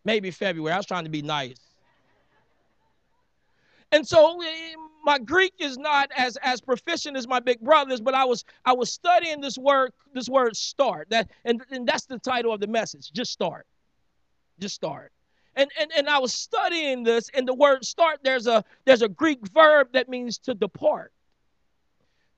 Maybe 0.03 0.31
February. 0.31 0.73
I 0.73 0.77
was 0.77 0.85
trying 0.85 1.03
to 1.03 1.09
be 1.09 1.21
nice. 1.21 1.57
And 3.91 4.07
so 4.07 4.41
my 5.03 5.19
Greek 5.19 5.53
is 5.59 5.77
not 5.77 6.09
as 6.15 6.37
as 6.37 6.61
proficient 6.61 7.17
as 7.17 7.27
my 7.27 7.39
big 7.39 7.59
brothers, 7.61 8.01
but 8.01 8.13
I 8.13 8.25
was 8.25 8.43
I 8.65 8.73
was 8.73 8.91
studying 8.91 9.41
this 9.41 9.57
word 9.57 9.91
this 10.13 10.29
word 10.29 10.55
start. 10.55 11.09
That 11.09 11.29
and, 11.45 11.61
and 11.71 11.87
that's 11.87 12.05
the 12.05 12.19
title 12.19 12.53
of 12.53 12.59
the 12.59 12.67
message. 12.67 13.11
Just 13.11 13.31
start. 13.31 13.65
Just 14.59 14.75
start. 14.75 15.11
And, 15.55 15.69
and 15.79 15.91
and 15.97 16.07
I 16.07 16.19
was 16.19 16.33
studying 16.33 17.03
this, 17.03 17.29
and 17.33 17.47
the 17.47 17.53
word 17.53 17.83
start, 17.83 18.19
there's 18.23 18.47
a 18.47 18.63
there's 18.85 19.01
a 19.01 19.09
Greek 19.09 19.45
verb 19.47 19.89
that 19.93 20.07
means 20.07 20.37
to 20.39 20.53
depart. 20.53 21.11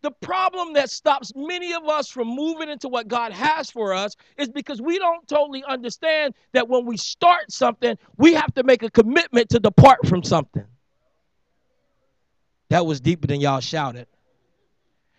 The 0.01 0.11
problem 0.11 0.73
that 0.73 0.89
stops 0.89 1.31
many 1.33 1.73
of 1.73 1.87
us 1.87 2.09
from 2.09 2.27
moving 2.27 2.69
into 2.69 2.89
what 2.89 3.07
God 3.07 3.31
has 3.31 3.71
for 3.71 3.93
us 3.93 4.17
is 4.37 4.49
because 4.49 4.81
we 4.81 4.99
don't 4.99 5.25
totally 5.29 5.63
understand 5.63 6.33
that 6.51 6.67
when 6.67 6.85
we 6.85 6.97
start 6.97 7.53
something, 7.53 7.97
we 8.17 8.33
have 8.33 8.53
to 8.55 8.63
make 8.63 8.83
a 8.83 8.91
commitment 8.91 9.49
to 9.51 9.61
depart 9.61 10.05
from 10.05 10.21
something. 10.21 10.65
That 12.73 12.87
was 12.87 12.99
deeper 12.99 13.27
than 13.27 13.39
y'all 13.39 13.59
shouted. 13.59 14.07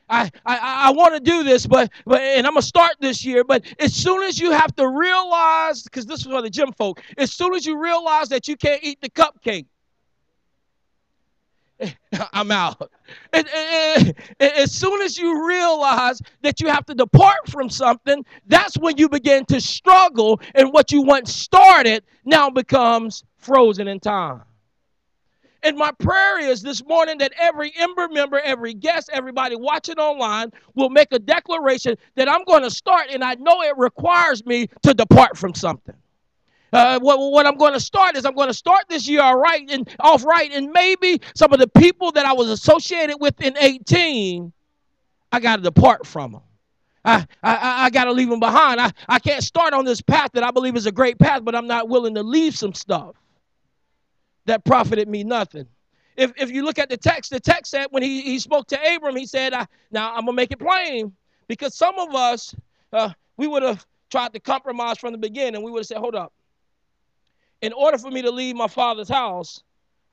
I, 0.09 0.29
I, 0.45 0.89
I 0.89 0.91
want 0.91 1.15
to 1.15 1.21
do 1.21 1.45
this, 1.45 1.69
but, 1.69 1.89
but 2.05 2.21
and 2.21 2.49
I'm 2.49 2.55
gonna 2.55 2.63
start 2.63 2.97
this 2.99 3.25
year. 3.25 3.45
But 3.45 3.65
as 3.79 3.95
soon 3.95 4.25
as 4.25 4.41
you 4.41 4.51
have 4.51 4.75
to 4.75 4.89
realize, 4.89 5.85
because 5.85 6.05
this 6.05 6.19
is 6.19 6.27
for 6.27 6.43
the 6.43 6.51
gym 6.51 6.73
folk, 6.73 7.01
as 7.17 7.33
soon 7.33 7.55
as 7.55 7.65
you 7.65 7.81
realize 7.81 8.29
that 8.31 8.49
you 8.49 8.57
can't 8.57 8.83
eat 8.83 9.01
the 9.01 9.09
cupcake, 9.09 9.67
I'm 12.33 12.51
out. 12.51 12.91
And, 13.33 13.49
and, 13.55 14.15
and, 14.41 14.53
as 14.55 14.73
soon 14.73 15.01
as 15.03 15.17
you 15.17 15.47
realize 15.47 16.21
that 16.43 16.61
you 16.61 16.67
have 16.67 16.85
to 16.87 16.95
depart 16.97 17.49
from 17.49 17.71
something, 17.71 18.25
that's 18.49 18.77
when 18.77 18.97
you 18.97 19.09
begin 19.09 19.45
to 19.45 19.61
struggle, 19.61 20.41
and 20.57 20.73
what 20.73 20.91
you 20.91 21.03
once 21.03 21.33
started 21.33 22.03
now 22.25 22.51
becomes 22.51 23.23
frozen 23.39 23.87
in 23.87 24.01
time. 24.01 24.43
And 25.65 25.79
my 25.79 25.93
prayer 25.93 26.39
is 26.41 26.61
this 26.61 26.85
morning 26.85 27.17
that 27.19 27.33
every 27.41 27.73
Ember 27.77 28.07
member, 28.09 28.39
every 28.39 28.75
guest, 28.75 29.09
everybody 29.11 29.57
watching 29.57 29.99
online 29.99 30.53
will 30.75 30.91
make 30.91 31.09
a 31.11 31.19
declaration 31.19 31.97
that 32.17 32.29
I'm 32.29 32.45
going 32.45 32.63
to 32.63 32.71
start, 32.71 33.07
and 33.11 33.25
I 33.25 33.35
know 33.37 33.63
it 33.63 33.73
requires 33.79 34.45
me 34.45 34.69
to 34.83 34.93
depart 34.93 35.39
from 35.39 35.55
something. 35.55 35.95
Uh, 36.71 37.01
what, 37.01 37.19
what, 37.19 37.47
I'm 37.47 37.57
going 37.57 37.73
to 37.73 37.81
start 37.81 38.15
is 38.15 38.27
I'm 38.27 38.35
going 38.35 38.49
to 38.49 38.55
start 38.55 38.85
this 38.89 39.09
year 39.09 39.23
all 39.23 39.39
right 39.39 39.65
and 39.71 39.89
off 40.01 40.27
right, 40.27 40.53
and 40.53 40.71
maybe 40.71 41.23
some 41.35 41.51
of 41.55 41.59
the 41.61 41.69
people 41.69 42.13
that 42.13 42.27
I 42.27 42.35
was 42.35 42.51
associated 42.51 43.17
with 43.19 43.41
in 43.41 43.57
18, 43.57 44.53
I 45.33 45.41
got 45.41 45.57
to 45.57 45.63
depart 45.63 46.07
from 46.07 46.33
them. 46.33 46.43
I, 47.07 47.27
I, 47.43 47.85
I 47.87 47.91
got 47.91 48.05
to 48.05 48.13
leave 48.13 48.29
them 48.29 48.41
behind. 48.41 48.83
I, 48.83 48.91
I 49.09 49.19
can't 49.19 49.43
start 49.43 49.73
on 49.73 49.87
this 49.87 50.03
path 50.03 50.31
that 50.35 50.43
I 50.43 50.51
believe 50.51 50.77
is 50.77 50.87
a 50.87 50.93
great 50.93 51.19
path, 51.19 51.43
but 51.43 51.55
I'm 51.55 51.67
not 51.67 51.89
willing 51.89 52.15
to 52.17 52.23
leave 52.23 52.55
some 52.55 52.75
stuff 52.75 53.15
that 54.47 54.65
profited 54.65 55.09
me 55.09 55.25
nothing. 55.25 55.67
If, 56.17 56.33
if 56.37 56.51
you 56.51 56.65
look 56.65 56.79
at 56.79 56.89
the 56.89 56.97
text, 56.97 57.31
the 57.31 57.41
text 57.41 57.71
said 57.73 57.87
when 57.91 58.03
he, 58.03 58.21
he 58.23 58.39
spoke 58.39 58.69
to 58.69 58.95
Abram, 58.95 59.17
he 59.17 59.27
said, 59.27 59.53
I, 59.53 59.67
Now 59.91 60.11
I'm 60.11 60.25
going 60.25 60.27
to 60.27 60.33
make 60.33 60.53
it 60.53 60.59
plain 60.59 61.13
because 61.49 61.75
some 61.75 61.99
of 61.99 62.15
us, 62.15 62.55
uh, 62.93 63.11
we 63.37 63.47
would 63.47 63.63
have 63.63 63.85
tried 64.11 64.33
to 64.35 64.41
compromise 64.41 64.99
from 64.99 65.13
the 65.13 65.19
beginning. 65.19 65.63
We 65.63 65.71
would 65.71 65.81
have 65.81 65.87
said, 65.87 65.99
Hold 65.99 66.15
up. 66.15 66.33
In 67.63 67.73
order 67.73 67.99
for 67.99 68.11
me 68.11 68.23
to 68.23 68.31
leave 68.31 68.55
my 68.55 68.69
father's 68.69 69.09
house, 69.09 69.63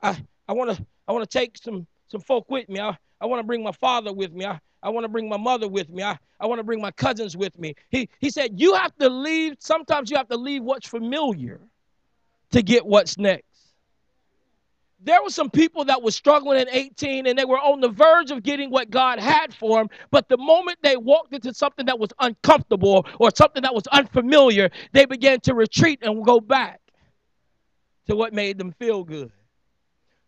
I, 0.01 0.17
I 0.47 0.53
want 0.53 0.75
to 0.75 0.85
I 1.07 1.11
wanna 1.11 1.25
take 1.25 1.57
some, 1.57 1.85
some 2.07 2.21
folk 2.21 2.49
with 2.49 2.67
me. 2.69 2.79
I, 2.79 2.97
I 3.19 3.25
want 3.25 3.39
to 3.39 3.43
bring 3.43 3.63
my 3.63 3.73
father 3.73 4.11
with 4.11 4.33
me. 4.33 4.45
I, 4.45 4.59
I 4.81 4.89
want 4.89 5.03
to 5.03 5.09
bring 5.09 5.29
my 5.29 5.37
mother 5.37 5.67
with 5.67 5.89
me. 5.89 6.01
I, 6.01 6.17
I 6.39 6.47
want 6.47 6.57
to 6.57 6.63
bring 6.63 6.81
my 6.81 6.91
cousins 6.91 7.37
with 7.37 7.59
me. 7.59 7.75
He, 7.89 8.09
he 8.19 8.31
said, 8.31 8.59
You 8.59 8.73
have 8.73 8.95
to 8.97 9.09
leave, 9.09 9.57
sometimes 9.59 10.09
you 10.09 10.17
have 10.17 10.29
to 10.29 10.37
leave 10.37 10.63
what's 10.63 10.87
familiar 10.87 11.59
to 12.51 12.63
get 12.63 12.85
what's 12.85 13.17
next 13.19 13.50
there 15.03 15.21
were 15.23 15.29
some 15.29 15.49
people 15.49 15.85
that 15.85 16.01
were 16.01 16.11
struggling 16.11 16.59
at 16.59 16.67
18 16.69 17.25
and 17.25 17.37
they 17.37 17.45
were 17.45 17.59
on 17.59 17.81
the 17.81 17.89
verge 17.89 18.31
of 18.31 18.43
getting 18.43 18.69
what 18.69 18.89
God 18.89 19.19
had 19.19 19.53
for 19.53 19.79
them. 19.79 19.89
But 20.11 20.29
the 20.29 20.37
moment 20.37 20.77
they 20.83 20.97
walked 20.97 21.33
into 21.33 21.53
something 21.53 21.85
that 21.87 21.97
was 21.97 22.09
uncomfortable 22.19 23.05
or 23.19 23.31
something 23.35 23.63
that 23.63 23.73
was 23.73 23.87
unfamiliar, 23.87 24.69
they 24.91 25.05
began 25.05 25.39
to 25.41 25.55
retreat 25.55 25.99
and 26.01 26.23
go 26.23 26.39
back 26.39 26.79
to 28.07 28.15
what 28.15 28.33
made 28.33 28.57
them 28.57 28.73
feel 28.73 29.03
good. 29.03 29.31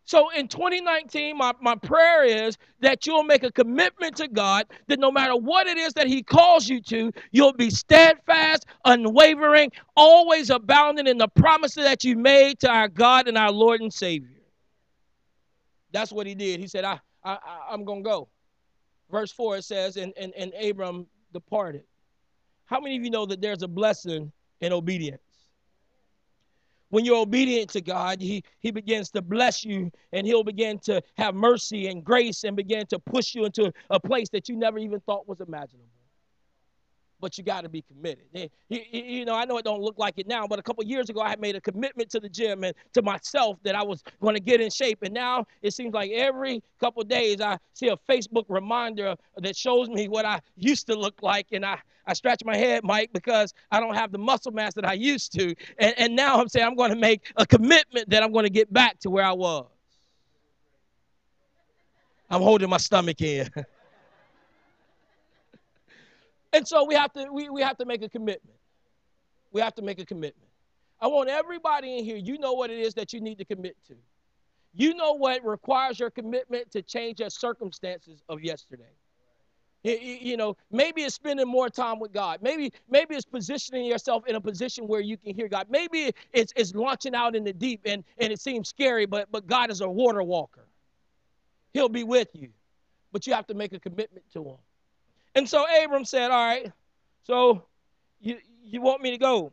So 0.06 0.28
in 0.30 0.48
2019, 0.48 1.38
my, 1.38 1.52
my 1.62 1.76
prayer 1.76 2.24
is 2.24 2.58
that 2.80 3.06
you'll 3.06 3.22
make 3.22 3.42
a 3.42 3.50
commitment 3.50 4.16
to 4.16 4.28
God 4.28 4.66
that 4.88 4.98
no 4.98 5.10
matter 5.10 5.34
what 5.34 5.66
it 5.66 5.78
is 5.78 5.94
that 5.94 6.06
He 6.06 6.22
calls 6.22 6.68
you 6.68 6.82
to, 6.82 7.10
you'll 7.30 7.54
be 7.54 7.70
steadfast, 7.70 8.66
unwavering, 8.84 9.72
always 9.96 10.50
abounding 10.50 11.06
in 11.06 11.16
the 11.16 11.28
promises 11.28 11.84
that 11.84 12.04
you 12.04 12.16
made 12.16 12.60
to 12.60 12.70
our 12.70 12.88
God 12.88 13.28
and 13.28 13.38
our 13.38 13.50
Lord 13.50 13.80
and 13.80 13.92
Savior. 13.92 14.28
That's 15.94 16.12
what 16.12 16.26
he 16.26 16.34
did. 16.34 16.58
He 16.58 16.66
said, 16.66 16.84
I, 16.84 16.98
I, 17.22 17.38
I'm 17.70 17.84
going 17.84 18.02
to 18.02 18.10
go. 18.10 18.28
Verse 19.10 19.30
4, 19.30 19.58
it 19.58 19.64
says, 19.64 19.96
and, 19.96 20.12
and, 20.18 20.34
and 20.34 20.52
Abram 20.60 21.06
departed. 21.32 21.84
How 22.66 22.80
many 22.80 22.96
of 22.96 23.04
you 23.04 23.10
know 23.10 23.26
that 23.26 23.40
there's 23.40 23.62
a 23.62 23.68
blessing 23.68 24.32
in 24.60 24.72
obedience? 24.72 25.20
When 26.88 27.04
you're 27.04 27.18
obedient 27.18 27.70
to 27.70 27.80
God, 27.80 28.20
he, 28.20 28.42
he 28.58 28.72
begins 28.72 29.10
to 29.10 29.22
bless 29.22 29.64
you 29.64 29.90
and 30.12 30.26
He'll 30.26 30.44
begin 30.44 30.78
to 30.80 31.00
have 31.16 31.34
mercy 31.34 31.86
and 31.86 32.04
grace 32.04 32.42
and 32.44 32.56
begin 32.56 32.86
to 32.86 32.98
push 32.98 33.34
you 33.34 33.44
into 33.44 33.72
a 33.90 34.00
place 34.00 34.28
that 34.30 34.48
you 34.48 34.56
never 34.56 34.78
even 34.78 35.00
thought 35.00 35.28
was 35.28 35.40
imaginable 35.40 35.88
but 37.20 37.38
you 37.38 37.44
got 37.44 37.62
to 37.62 37.68
be 37.68 37.82
committed. 37.82 38.50
You, 38.68 38.80
you, 38.92 39.24
know, 39.24 39.34
I 39.34 39.44
know 39.44 39.56
it 39.58 39.64
don't 39.64 39.80
look 39.80 39.98
like 39.98 40.14
it 40.18 40.26
now, 40.26 40.46
but 40.46 40.58
a 40.58 40.62
couple 40.62 40.84
years 40.84 41.08
ago, 41.08 41.20
I 41.20 41.28
had 41.30 41.40
made 41.40 41.56
a 41.56 41.60
commitment 41.60 42.10
to 42.10 42.20
the 42.20 42.28
gym 42.28 42.64
and 42.64 42.74
to 42.92 43.02
myself 43.02 43.58
that 43.62 43.74
I 43.74 43.82
was 43.82 44.02
going 44.20 44.34
to 44.34 44.40
get 44.40 44.60
in 44.60 44.70
shape. 44.70 45.02
And 45.02 45.14
now 45.14 45.46
it 45.62 45.72
seems 45.72 45.94
like 45.94 46.10
every 46.10 46.62
couple 46.80 47.02
days 47.04 47.40
I 47.40 47.58
see 47.72 47.88
a 47.88 47.96
Facebook 48.08 48.44
reminder 48.48 49.16
that 49.38 49.56
shows 49.56 49.88
me 49.88 50.08
what 50.08 50.24
I 50.24 50.40
used 50.56 50.86
to 50.88 50.94
look 50.94 51.22
like, 51.22 51.46
and 51.52 51.64
I 51.64 51.78
I 52.06 52.12
scratch 52.12 52.42
my 52.44 52.56
head, 52.56 52.84
Mike, 52.84 53.10
because 53.12 53.54
I 53.70 53.80
don't 53.80 53.94
have 53.94 54.12
the 54.12 54.18
muscle 54.18 54.52
mass 54.52 54.74
that 54.74 54.86
I 54.86 54.92
used 54.92 55.32
to. 55.32 55.54
And, 55.78 55.94
and 55.96 56.14
now 56.14 56.38
I'm 56.38 56.48
saying 56.48 56.66
I'm 56.66 56.74
going 56.74 56.90
to 56.90 56.98
make 56.98 57.32
a 57.36 57.46
commitment 57.46 58.10
that 58.10 58.22
I'm 58.22 58.30
going 58.30 58.44
to 58.44 58.50
get 58.50 58.70
back 58.70 58.98
to 59.00 59.10
where 59.10 59.24
I 59.24 59.32
was. 59.32 59.66
I'm 62.30 62.42
holding 62.42 62.68
my 62.68 62.78
stomach 62.78 63.20
in. 63.20 63.48
And 66.54 66.66
so 66.66 66.84
we 66.84 66.94
have 66.94 67.12
to 67.14 67.26
we, 67.32 67.48
we 67.48 67.62
have 67.62 67.76
to 67.78 67.84
make 67.84 68.02
a 68.02 68.08
commitment. 68.08 68.56
We 69.50 69.60
have 69.60 69.74
to 69.74 69.82
make 69.82 69.98
a 69.98 70.06
commitment. 70.06 70.48
I 71.00 71.08
want 71.08 71.28
everybody 71.28 71.98
in 71.98 72.04
here, 72.04 72.16
you 72.16 72.38
know 72.38 72.52
what 72.52 72.70
it 72.70 72.78
is 72.78 72.94
that 72.94 73.12
you 73.12 73.20
need 73.20 73.38
to 73.38 73.44
commit 73.44 73.76
to. 73.88 73.94
You 74.72 74.94
know 74.94 75.12
what 75.12 75.44
requires 75.44 75.98
your 75.98 76.10
commitment 76.10 76.70
to 76.72 76.82
change 76.82 77.20
your 77.20 77.30
circumstances 77.30 78.22
of 78.28 78.40
yesterday. 78.42 78.92
You 79.82 80.38
know, 80.38 80.56
maybe 80.70 81.02
it's 81.02 81.14
spending 81.14 81.46
more 81.46 81.68
time 81.68 82.00
with 82.00 82.12
God. 82.12 82.38
Maybe, 82.40 82.72
maybe 82.88 83.14
it's 83.14 83.26
positioning 83.26 83.84
yourself 83.84 84.26
in 84.26 84.34
a 84.34 84.40
position 84.40 84.88
where 84.88 85.00
you 85.00 85.18
can 85.18 85.34
hear 85.34 85.46
God. 85.46 85.66
Maybe 85.68 86.10
it's, 86.32 86.54
it's 86.56 86.74
launching 86.74 87.14
out 87.14 87.36
in 87.36 87.44
the 87.44 87.52
deep 87.52 87.82
and, 87.84 88.02
and 88.16 88.32
it 88.32 88.40
seems 88.40 88.70
scary, 88.70 89.04
but, 89.04 89.30
but 89.30 89.46
God 89.46 89.70
is 89.70 89.82
a 89.82 89.88
water 89.88 90.22
walker. 90.22 90.66
He'll 91.74 91.90
be 91.90 92.02
with 92.02 92.28
you. 92.32 92.48
But 93.12 93.26
you 93.26 93.34
have 93.34 93.46
to 93.48 93.54
make 93.54 93.74
a 93.74 93.78
commitment 93.78 94.24
to 94.32 94.42
Him. 94.42 94.56
And 95.34 95.48
so 95.48 95.64
Abram 95.82 96.04
said, 96.04 96.30
All 96.30 96.46
right, 96.46 96.70
so 97.22 97.64
you, 98.20 98.38
you 98.62 98.80
want 98.80 99.02
me 99.02 99.10
to 99.10 99.18
go? 99.18 99.52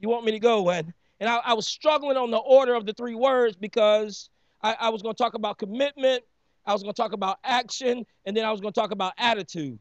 You 0.00 0.08
want 0.08 0.24
me 0.24 0.32
to 0.32 0.38
go? 0.38 0.70
And, 0.70 0.92
and 1.20 1.28
I, 1.28 1.36
I 1.38 1.54
was 1.54 1.66
struggling 1.66 2.16
on 2.16 2.30
the 2.30 2.38
order 2.38 2.74
of 2.74 2.86
the 2.86 2.92
three 2.92 3.14
words 3.14 3.56
because 3.56 4.30
I, 4.62 4.76
I 4.80 4.88
was 4.90 5.02
going 5.02 5.14
to 5.14 5.22
talk 5.22 5.34
about 5.34 5.58
commitment. 5.58 6.22
I 6.64 6.72
was 6.72 6.82
going 6.82 6.94
to 6.94 7.00
talk 7.00 7.12
about 7.12 7.38
action, 7.44 8.04
and 8.26 8.36
then 8.36 8.44
I 8.44 8.52
was 8.52 8.60
going 8.60 8.72
to 8.72 8.80
talk 8.80 8.90
about 8.90 9.12
attitude. 9.18 9.78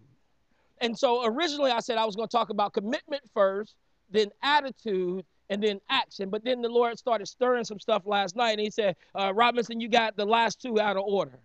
And 0.79 0.97
so 0.97 1.25
originally 1.25 1.71
I 1.71 1.79
said 1.79 1.97
I 1.97 2.05
was 2.05 2.15
going 2.15 2.27
to 2.27 2.31
talk 2.31 2.49
about 2.49 2.73
commitment 2.73 3.23
first, 3.33 3.75
then 4.09 4.29
attitude, 4.41 5.25
and 5.49 5.61
then 5.61 5.79
action. 5.89 6.29
But 6.29 6.43
then 6.43 6.61
the 6.61 6.69
Lord 6.69 6.97
started 6.97 7.27
stirring 7.27 7.63
some 7.63 7.79
stuff 7.79 8.03
last 8.05 8.35
night, 8.35 8.51
and 8.51 8.61
He 8.61 8.69
said, 8.69 8.95
uh, 9.15 9.33
Robinson, 9.33 9.79
you 9.79 9.89
got 9.89 10.15
the 10.15 10.25
last 10.25 10.61
two 10.61 10.79
out 10.79 10.97
of 10.97 11.03
order. 11.05 11.39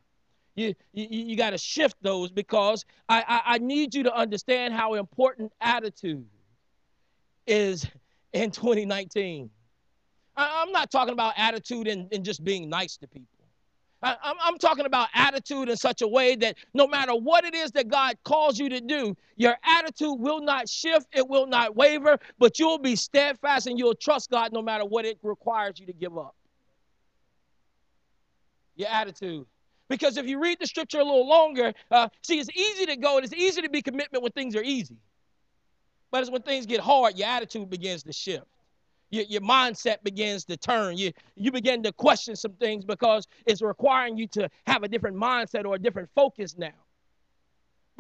You, 0.55 0.75
you, 0.93 1.07
you 1.11 1.37
got 1.37 1.51
to 1.51 1.59
shift 1.59 1.97
those 2.03 2.31
because 2.31 2.85
I, 3.09 3.25
I, 3.27 3.55
I 3.55 3.59
need 3.59 3.95
you 3.95 4.03
to 4.05 4.15
understand 4.15 4.75
how 4.75 4.95
important 4.95 5.53
attitude 5.61 6.27
is 7.47 7.87
in 8.33 8.51
2019. 8.51 9.51
I, 10.37 10.63
am 10.63 10.73
not 10.73 10.91
talking 10.91 11.13
about 11.13 11.35
attitude 11.37 11.87
and, 11.87 12.13
and 12.13 12.25
just 12.25 12.45
being 12.45 12.69
nice 12.69 12.97
to 12.99 13.07
people. 13.07 13.29
I, 14.03 14.17
I'm, 14.23 14.37
I'm 14.43 14.59
talking 14.59 14.85
about 14.85 15.09
attitude 15.15 15.69
in 15.69 15.77
such 15.77 16.03
a 16.03 16.09
way 16.09 16.35
that 16.37 16.57
no 16.75 16.87
matter 16.87 17.15
what 17.15 17.45
it 17.45 17.55
is 17.55 17.71
that 17.73 17.89
God 17.89 18.17
calls 18.25 18.59
you 18.59 18.69
to 18.71 18.81
do, 18.81 19.17
your 19.37 19.57
attitude 19.65 20.19
will 20.19 20.41
not 20.41 20.69
shift, 20.69 21.07
it 21.13 21.29
will 21.29 21.47
not 21.47 21.77
waver, 21.77 22.19
but 22.39 22.59
you'll 22.59 22.79
be 22.79 22.97
steadfast 22.97 23.67
and 23.67 23.79
you'll 23.79 23.95
trust 23.95 24.31
God 24.31 24.53
no 24.53 24.61
matter 24.63 24.85
what 24.85 25.05
it 25.05 25.19
requires 25.23 25.79
you 25.79 25.87
to 25.87 25.93
give 25.93 26.19
up. 26.19 26.35
Your 28.77 28.89
attitude. 28.89 29.47
Because 29.93 30.17
if 30.17 30.27
you 30.27 30.41
read 30.41 30.59
the 30.59 30.67
scripture 30.67 31.01
a 31.01 31.05
little 31.05 31.29
longer, 31.29 31.75
uh, 31.91 32.09
see, 32.23 32.39
it's 32.39 32.49
easy 32.57 32.87
to 32.87 32.97
go 32.97 33.17
and 33.17 33.27
it's 33.27 33.35
easy 33.35 33.61
to 33.61 33.69
be 33.69 33.83
commitment 33.83 34.23
when 34.23 34.33
things 34.33 34.57
are 34.57 34.63
easy. 34.63 34.97
But 36.11 36.23
it's 36.23 36.31
when 36.31 36.41
things 36.43 36.65
get 36.65 36.81
hard, 36.81 37.19
your 37.19 37.29
attitude 37.29 37.69
begins 37.69 38.03
to 38.05 38.13
shift 38.13 38.47
your, 39.13 39.25
your 39.25 39.43
mindset 39.43 40.03
begins 40.03 40.45
to 40.47 40.57
turn. 40.57 40.97
You, 40.97 41.13
you 41.37 41.53
begin 41.53 41.83
to 41.85 41.93
question 41.93 42.35
some 42.35 42.53
things 42.55 42.85
because 42.85 43.29
it's 43.47 43.63
requiring 43.63 44.17
you 44.17 44.27
to 44.29 44.49
have 44.67 44.83
a 44.83 44.89
different 44.89 45.17
mindset 45.17 45.65
or 45.65 45.77
a 45.77 45.79
different 45.79 46.09
focus 46.15 46.57
now. 46.59 46.73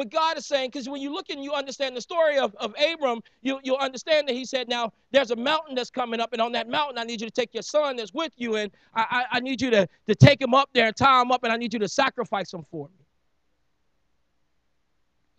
But 0.02 0.10
God 0.10 0.36
is 0.36 0.46
saying, 0.46 0.70
because 0.72 0.88
when 0.88 1.00
you 1.00 1.12
look 1.12 1.30
and 1.30 1.44
you 1.44 1.52
understand 1.52 1.96
the 1.96 2.00
story 2.00 2.36
of, 2.36 2.56
of 2.56 2.74
Abram, 2.92 3.20
you, 3.40 3.60
you'll 3.62 3.76
understand 3.76 4.26
that 4.26 4.34
he 4.34 4.44
said, 4.44 4.68
Now 4.68 4.92
there's 5.12 5.30
a 5.30 5.36
mountain 5.36 5.76
that's 5.76 5.90
coming 5.90 6.18
up, 6.18 6.32
and 6.32 6.42
on 6.42 6.50
that 6.52 6.68
mountain, 6.68 6.98
I 6.98 7.04
need 7.04 7.20
you 7.20 7.28
to 7.28 7.32
take 7.32 7.54
your 7.54 7.62
son 7.62 7.94
that's 7.94 8.12
with 8.12 8.32
you, 8.36 8.56
and 8.56 8.72
I, 8.96 9.06
I, 9.08 9.36
I 9.36 9.40
need 9.40 9.62
you 9.62 9.70
to, 9.70 9.88
to 10.08 10.14
take 10.16 10.40
him 10.40 10.54
up 10.54 10.70
there 10.72 10.88
and 10.88 10.96
tie 10.96 11.22
him 11.22 11.30
up, 11.30 11.44
and 11.44 11.52
I 11.52 11.56
need 11.56 11.72
you 11.72 11.78
to 11.78 11.88
sacrifice 11.88 12.52
him 12.52 12.66
for 12.68 12.88
me. 12.88 13.04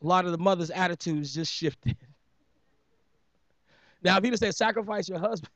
A 0.01 0.08
lot 0.08 0.24
of 0.24 0.32
the 0.32 0.38
mother's 0.38 0.70
attitudes 0.70 1.34
just 1.34 1.51
shifted. 1.51 1.98
Now, 4.01 4.15
if 4.15 4.24
he'd 4.24 4.29
have 4.29 4.39
said, 4.39 4.55
Sacrifice 4.55 5.10
your 5.10 5.20
husband, 5.20 5.51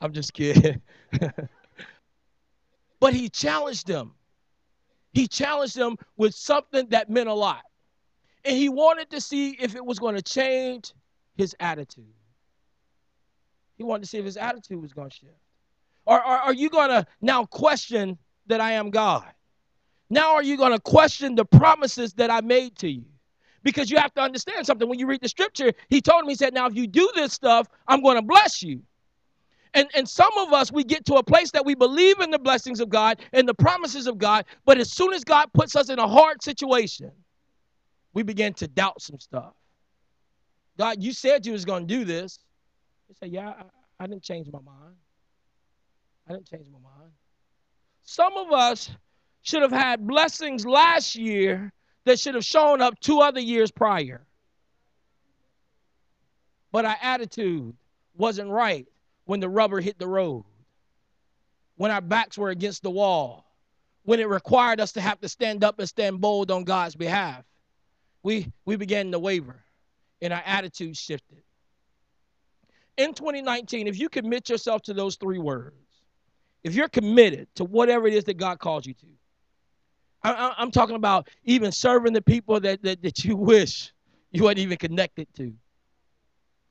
I'm 0.00 0.14
just 0.14 0.32
kidding. 0.32 0.80
but 3.00 3.12
he 3.12 3.28
challenged 3.28 3.86
them. 3.86 4.14
He 5.14 5.28
challenged 5.28 5.76
them 5.76 5.96
with 6.16 6.34
something 6.34 6.88
that 6.90 7.08
meant 7.08 7.28
a 7.28 7.34
lot. 7.34 7.62
And 8.44 8.56
he 8.56 8.68
wanted 8.68 9.10
to 9.10 9.20
see 9.20 9.50
if 9.52 9.74
it 9.76 9.84
was 9.84 9.98
going 9.98 10.16
to 10.16 10.22
change 10.22 10.92
his 11.36 11.56
attitude. 11.60 12.12
He 13.76 13.84
wanted 13.84 14.02
to 14.02 14.08
see 14.08 14.18
if 14.18 14.24
his 14.24 14.36
attitude 14.36 14.82
was 14.82 14.92
going 14.92 15.08
to 15.08 15.16
shift. 15.16 15.32
Or, 16.04 16.20
are 16.20 16.52
you 16.52 16.68
going 16.68 16.90
to 16.90 17.06
now 17.22 17.46
question 17.46 18.18
that 18.46 18.60
I 18.60 18.72
am 18.72 18.90
God? 18.90 19.24
Now 20.10 20.34
are 20.34 20.42
you 20.42 20.56
going 20.58 20.72
to 20.72 20.80
question 20.80 21.34
the 21.34 21.46
promises 21.46 22.12
that 22.14 22.30
I 22.30 22.42
made 22.42 22.76
to 22.78 22.88
you? 22.88 23.04
Because 23.62 23.90
you 23.90 23.96
have 23.96 24.12
to 24.14 24.20
understand 24.20 24.66
something. 24.66 24.86
When 24.86 24.98
you 24.98 25.06
read 25.06 25.22
the 25.22 25.28
scripture, 25.28 25.72
he 25.88 26.02
told 26.02 26.24
him, 26.24 26.28
he 26.28 26.34
said, 26.34 26.52
Now, 26.52 26.66
if 26.66 26.74
you 26.74 26.86
do 26.86 27.08
this 27.14 27.32
stuff, 27.32 27.66
I'm 27.88 28.02
going 28.02 28.16
to 28.16 28.22
bless 28.22 28.62
you. 28.62 28.82
And, 29.74 29.88
and 29.94 30.08
some 30.08 30.30
of 30.38 30.52
us, 30.52 30.70
we 30.70 30.84
get 30.84 31.04
to 31.06 31.14
a 31.14 31.22
place 31.22 31.50
that 31.50 31.66
we 31.66 31.74
believe 31.74 32.20
in 32.20 32.30
the 32.30 32.38
blessings 32.38 32.78
of 32.78 32.88
God 32.88 33.20
and 33.32 33.48
the 33.48 33.54
promises 33.54 34.06
of 34.06 34.18
God, 34.18 34.44
but 34.64 34.78
as 34.78 34.92
soon 34.92 35.12
as 35.12 35.24
God 35.24 35.52
puts 35.52 35.74
us 35.74 35.88
in 35.88 35.98
a 35.98 36.06
hard 36.06 36.42
situation, 36.42 37.10
we 38.12 38.22
begin 38.22 38.54
to 38.54 38.68
doubt 38.68 39.02
some 39.02 39.18
stuff. 39.18 39.52
God, 40.78 41.02
you 41.02 41.12
said 41.12 41.44
you 41.44 41.52
was 41.52 41.64
going 41.64 41.88
to 41.88 41.94
do 41.94 42.04
this. 42.04 42.38
He 43.08 43.14
said, 43.14 43.30
yeah, 43.30 43.48
I, 43.48 43.64
I 44.04 44.06
didn't 44.06 44.22
change 44.22 44.48
my 44.52 44.60
mind. 44.60 44.94
I 46.28 46.32
didn't 46.32 46.48
change 46.48 46.66
my 46.72 46.78
mind. 46.78 47.10
Some 48.04 48.36
of 48.36 48.52
us 48.52 48.90
should 49.42 49.62
have 49.62 49.72
had 49.72 50.06
blessings 50.06 50.64
last 50.64 51.16
year 51.16 51.72
that 52.04 52.20
should 52.20 52.34
have 52.34 52.44
shown 52.44 52.80
up 52.80 52.98
two 53.00 53.20
other 53.20 53.40
years 53.40 53.72
prior. 53.72 54.24
But 56.70 56.84
our 56.84 56.96
attitude 57.02 57.74
wasn't 58.16 58.50
right 58.50 58.86
when 59.24 59.40
the 59.40 59.48
rubber 59.48 59.80
hit 59.80 59.98
the 59.98 60.06
road, 60.06 60.44
when 61.76 61.90
our 61.90 62.00
backs 62.00 62.38
were 62.38 62.50
against 62.50 62.82
the 62.82 62.90
wall, 62.90 63.44
when 64.04 64.20
it 64.20 64.28
required 64.28 64.80
us 64.80 64.92
to 64.92 65.00
have 65.00 65.20
to 65.20 65.28
stand 65.28 65.64
up 65.64 65.78
and 65.78 65.88
stand 65.88 66.20
bold 66.20 66.50
on 66.50 66.64
God's 66.64 66.94
behalf. 66.94 67.44
We, 68.22 68.52
we 68.64 68.76
began 68.76 69.10
to 69.12 69.18
waver 69.18 69.64
and 70.20 70.32
our 70.32 70.42
attitude 70.44 70.96
shifted. 70.96 71.42
In 72.96 73.12
2019, 73.12 73.86
if 73.86 73.98
you 73.98 74.08
commit 74.08 74.48
yourself 74.48 74.82
to 74.82 74.94
those 74.94 75.16
three 75.16 75.38
words, 75.38 75.74
if 76.62 76.74
you're 76.74 76.88
committed 76.88 77.48
to 77.56 77.64
whatever 77.64 78.06
it 78.06 78.14
is 78.14 78.24
that 78.24 78.38
God 78.38 78.58
calls 78.58 78.86
you 78.86 78.94
to, 78.94 79.06
I, 80.22 80.54
am 80.58 80.70
talking 80.70 80.96
about 80.96 81.28
even 81.44 81.70
serving 81.72 82.14
the 82.14 82.22
people 82.22 82.60
that, 82.60 82.82
that, 82.82 83.02
that 83.02 83.24
you 83.24 83.36
wish 83.36 83.92
you 84.30 84.44
weren't 84.44 84.58
even 84.58 84.78
connected 84.78 85.28
to. 85.36 85.52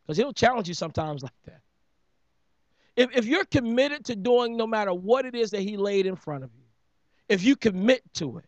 Because 0.02 0.18
he'll 0.18 0.34
challenge 0.34 0.68
you 0.68 0.74
sometimes 0.74 1.24
like 1.24 1.32
that. 1.46 1.62
If, 2.96 3.16
if 3.16 3.26
you're 3.26 3.46
committed 3.46 4.06
to 4.06 4.16
doing 4.16 4.56
no 4.56 4.68
matter 4.68 4.94
what 4.94 5.26
it 5.26 5.36
is 5.36 5.52
that 5.52 5.62
he 5.62 5.78
laid 5.78 6.06
in 6.06 6.16
front 6.16 6.44
of 6.44 6.52
you, 6.56 6.64
if 7.30 7.44
you 7.44 7.56
commit 7.56 8.02
to 8.16 8.38
it, 8.38 8.46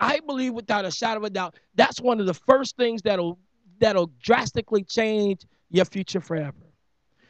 I 0.00 0.20
believe 0.20 0.54
without 0.54 0.84
a 0.84 0.90
shadow 0.90 1.18
of 1.18 1.24
a 1.24 1.30
doubt, 1.30 1.56
that's 1.74 2.00
one 2.00 2.18
of 2.18 2.26
the 2.26 2.34
first 2.34 2.76
things 2.76 3.02
that'll 3.02 3.38
that'll 3.78 4.10
drastically 4.22 4.84
change 4.84 5.44
your 5.70 5.84
future 5.84 6.20
forever. 6.20 6.56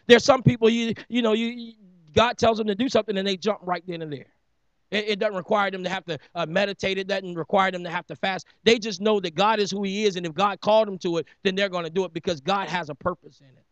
There's 0.07 0.25
some 0.25 0.43
people 0.43 0.69
you 0.69 0.95
you 1.09 1.23
know 1.23 1.33
you 1.33 1.75
God 2.13 2.39
tells 2.39 2.59
them 2.59 2.67
to 2.67 2.75
do 2.75 2.89
something 2.89 3.17
and 3.17 3.27
they 3.27 3.37
jump 3.37 3.61
right 3.63 3.83
then 3.87 4.03
and 4.03 4.13
there. 4.13 4.33
It, 4.91 5.09
it 5.09 5.19
doesn't 5.19 5.37
require 5.37 5.71
them 5.71 5.83
to 5.85 5.91
have 5.91 6.05
to 6.05 6.19
uh, 6.35 6.47
meditate. 6.47 6.99
It 6.99 7.09
doesn't 7.09 7.35
require 7.35 7.71
them 7.71 7.83
to 7.85 7.91
have 7.91 8.07
to 8.07 8.17
fast. 8.17 8.47
They 8.65 8.79
just 8.79 9.01
know 9.01 9.19
that 9.21 9.35
God 9.35 9.59
is 9.59 9.71
who 9.71 9.83
He 9.83 10.05
is, 10.05 10.17
and 10.17 10.27
if 10.27 10.35
God 10.35 10.61
called 10.61 10.87
them 10.87 10.99
to 10.99 11.19
it, 11.19 11.27
then 11.43 11.55
they're 11.55 11.71
going 11.71 11.85
to 11.85 11.91
do 11.91 12.05
it 12.05 12.13
because 12.13 12.41
God 12.41 12.69
has 12.69 12.91
a 12.91 12.95
purpose 12.95 13.41
in 13.41 13.47
it. 13.47 13.65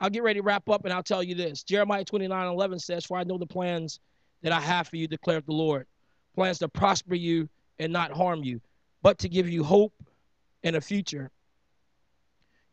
I'll 0.00 0.10
get 0.10 0.22
ready 0.22 0.40
to 0.40 0.44
wrap 0.44 0.68
up 0.68 0.84
and 0.84 0.92
I'll 0.92 1.02
tell 1.02 1.22
you 1.22 1.34
this. 1.34 1.62
Jeremiah 1.62 2.04
29 2.04 2.46
11 2.46 2.78
says, 2.78 3.04
For 3.04 3.16
I 3.18 3.24
know 3.24 3.38
the 3.38 3.46
plans 3.46 4.00
that 4.42 4.52
I 4.52 4.60
have 4.60 4.88
for 4.88 4.96
you, 4.96 5.08
declared 5.08 5.46
the 5.46 5.52
Lord. 5.52 5.86
Plans 6.34 6.58
to 6.60 6.68
prosper 6.68 7.14
you 7.14 7.48
and 7.78 7.92
not 7.92 8.12
harm 8.12 8.44
you, 8.44 8.60
but 9.02 9.18
to 9.18 9.28
give 9.28 9.48
you 9.48 9.64
hope 9.64 9.92
and 10.62 10.76
a 10.76 10.80
future. 10.80 11.30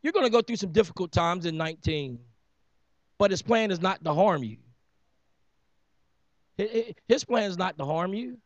You're 0.02 0.14
going 0.14 0.26
to 0.26 0.32
go 0.32 0.42
through 0.42 0.58
some 0.58 0.72
difficult 0.72 1.12
times 1.12 1.48
in 1.48 1.58
19, 1.58 2.20
but 3.18 3.32
his 3.32 3.42
plan 3.42 3.72
is 3.72 3.82
not 3.82 4.04
to 4.04 4.14
harm 4.14 4.44
you. 4.44 4.58
His 7.08 7.24
plan 7.24 7.50
is 7.50 7.58
not 7.58 7.78
to 7.80 7.86
harm 7.86 8.14
you. 8.14 8.38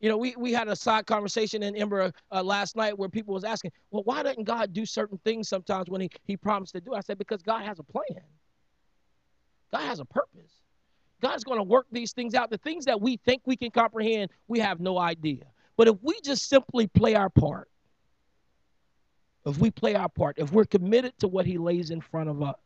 You 0.00 0.08
know, 0.08 0.16
we, 0.16 0.34
we 0.36 0.52
had 0.52 0.68
a 0.68 0.76
side 0.76 1.06
conversation 1.06 1.62
in 1.62 1.74
Ember 1.74 2.12
uh, 2.30 2.42
last 2.42 2.76
night 2.76 2.96
where 2.96 3.08
people 3.08 3.34
was 3.34 3.44
asking, 3.44 3.72
well, 3.90 4.04
why 4.04 4.22
doesn't 4.22 4.44
God 4.44 4.72
do 4.72 4.86
certain 4.86 5.18
things 5.24 5.48
sometimes 5.48 5.90
when 5.90 6.00
he, 6.00 6.10
he 6.24 6.36
promised 6.36 6.74
to 6.74 6.80
do? 6.80 6.94
I 6.94 7.00
said, 7.00 7.18
because 7.18 7.42
God 7.42 7.64
has 7.64 7.78
a 7.80 7.82
plan. 7.82 8.22
God 9.72 9.82
has 9.82 9.98
a 9.98 10.04
purpose. 10.04 10.52
God's 11.20 11.42
going 11.42 11.58
to 11.58 11.64
work 11.64 11.86
these 11.90 12.12
things 12.12 12.34
out. 12.34 12.48
The 12.50 12.58
things 12.58 12.84
that 12.84 13.00
we 13.00 13.16
think 13.16 13.42
we 13.44 13.56
can 13.56 13.70
comprehend, 13.70 14.30
we 14.46 14.60
have 14.60 14.78
no 14.78 14.98
idea. 14.98 15.44
But 15.76 15.88
if 15.88 15.96
we 16.00 16.20
just 16.22 16.48
simply 16.48 16.86
play 16.86 17.16
our 17.16 17.28
part, 17.30 17.68
if 19.46 19.58
we 19.58 19.70
play 19.70 19.94
our 19.94 20.08
part, 20.08 20.38
if 20.38 20.52
we're 20.52 20.64
committed 20.64 21.12
to 21.18 21.28
what 21.28 21.44
he 21.46 21.58
lays 21.58 21.90
in 21.90 22.00
front 22.00 22.28
of 22.28 22.42
us, 22.42 22.56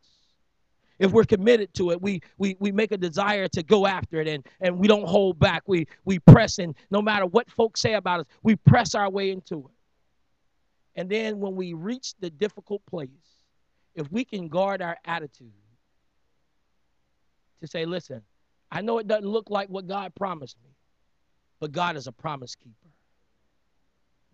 if 1.03 1.11
we're 1.11 1.25
committed 1.25 1.75
to 1.75 1.91
it, 1.91 2.01
we 2.01 2.23
we 2.39 2.57
we 2.61 2.71
make 2.71 2.93
a 2.93 2.97
desire 2.97 3.49
to 3.49 3.63
go 3.65 3.87
after 3.87 4.21
it 4.21 4.29
and 4.29 4.47
and 4.61 4.79
we 4.79 4.87
don't 4.87 5.07
hold 5.07 5.37
back. 5.39 5.65
We 5.67 5.89
we 6.05 6.21
press 6.21 6.61
and 6.61 6.77
no 6.93 7.03
matter 7.03 7.27
what 7.27 7.51
folks 7.51 7.81
say 7.81 7.95
about 7.95 8.21
us, 8.21 8.27
we 8.45 8.55
press 8.55 8.95
our 8.95 9.11
way 9.11 9.33
into 9.33 9.59
it. 9.59 11.01
And 11.01 11.11
then 11.11 11.41
when 11.41 11.57
we 11.57 11.73
reach 11.73 12.15
the 12.21 12.31
difficult 12.31 12.87
place, 12.87 13.09
if 13.97 14.11
we 14.13 14.25
can 14.25 14.47
guard 14.47 14.81
our 14.81 14.97
attitude 15.05 15.51
to 17.61 17.67
say, 17.67 17.85
listen, 17.85 18.23
I 18.71 18.81
know 18.81 18.99
it 18.99 19.09
doesn't 19.09 19.29
look 19.29 19.51
like 19.51 19.69
what 19.71 19.89
God 19.89 20.15
promised 20.15 20.57
me, 20.63 20.71
but 21.59 21.73
God 21.73 21.97
is 21.97 22.07
a 22.07 22.13
promise 22.13 22.55
keeper. 22.55 22.75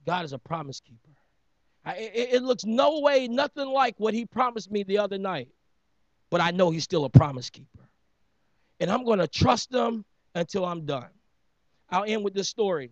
God 0.05 0.27
is 0.27 0.35
a 0.35 0.39
promise 0.39 0.81
keeper. 0.81 0.99
I, 1.87 1.95
it, 1.95 2.35
it 2.35 2.43
looks 2.43 2.67
no 2.67 3.01
way, 3.01 3.27
nothing 3.27 3.69
like 3.69 3.95
what 3.99 4.13
He 4.13 4.27
promised 4.27 4.71
me 4.71 4.83
the 4.83 4.99
other 4.99 5.17
night 5.17 5.49
but 6.31 6.41
I 6.41 6.51
know 6.51 6.71
he's 6.71 6.85
still 6.85 7.05
a 7.05 7.11
promise 7.11 7.51
keeper. 7.51 7.89
And 8.81 8.91
I'm 8.91 9.05
going 9.05 9.19
to 9.19 9.29
trust 9.29 9.75
him 9.75 10.05
until 10.35 10.65
I'm 10.65 10.85
done. 10.87 11.09
I'll 11.91 12.05
end 12.05 12.23
with 12.25 12.35
this 12.35 12.49
story. 12.49 12.91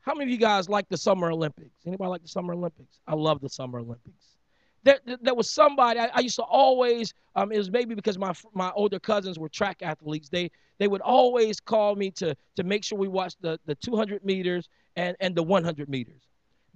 How 0.00 0.14
many 0.14 0.24
of 0.24 0.30
you 0.30 0.38
guys 0.38 0.68
like 0.68 0.88
the 0.88 0.96
Summer 0.96 1.30
Olympics? 1.30 1.74
Anybody 1.86 2.08
like 2.08 2.22
the 2.22 2.28
Summer 2.28 2.54
Olympics? 2.54 3.00
I 3.06 3.14
love 3.14 3.40
the 3.40 3.48
Summer 3.48 3.80
Olympics. 3.80 4.36
there, 4.84 5.00
there 5.20 5.34
was 5.34 5.50
somebody 5.50 5.98
I, 5.98 6.10
I 6.14 6.20
used 6.20 6.36
to 6.36 6.44
always. 6.44 7.12
Um, 7.34 7.50
it 7.50 7.58
was 7.58 7.70
maybe 7.70 7.94
because 7.96 8.16
my 8.16 8.32
my 8.54 8.70
older 8.76 9.00
cousins 9.00 9.36
were 9.38 9.48
track 9.48 9.78
athletes. 9.82 10.28
They 10.28 10.50
they 10.78 10.86
would 10.86 11.00
always 11.00 11.58
call 11.58 11.96
me 11.96 12.12
to 12.12 12.36
to 12.54 12.62
make 12.62 12.84
sure 12.84 12.96
we 12.96 13.08
watched 13.08 13.42
the 13.42 13.58
the 13.66 13.74
200 13.74 14.24
meters 14.24 14.68
and 14.94 15.16
and 15.18 15.34
the 15.34 15.42
100 15.42 15.88
meters. 15.88 16.22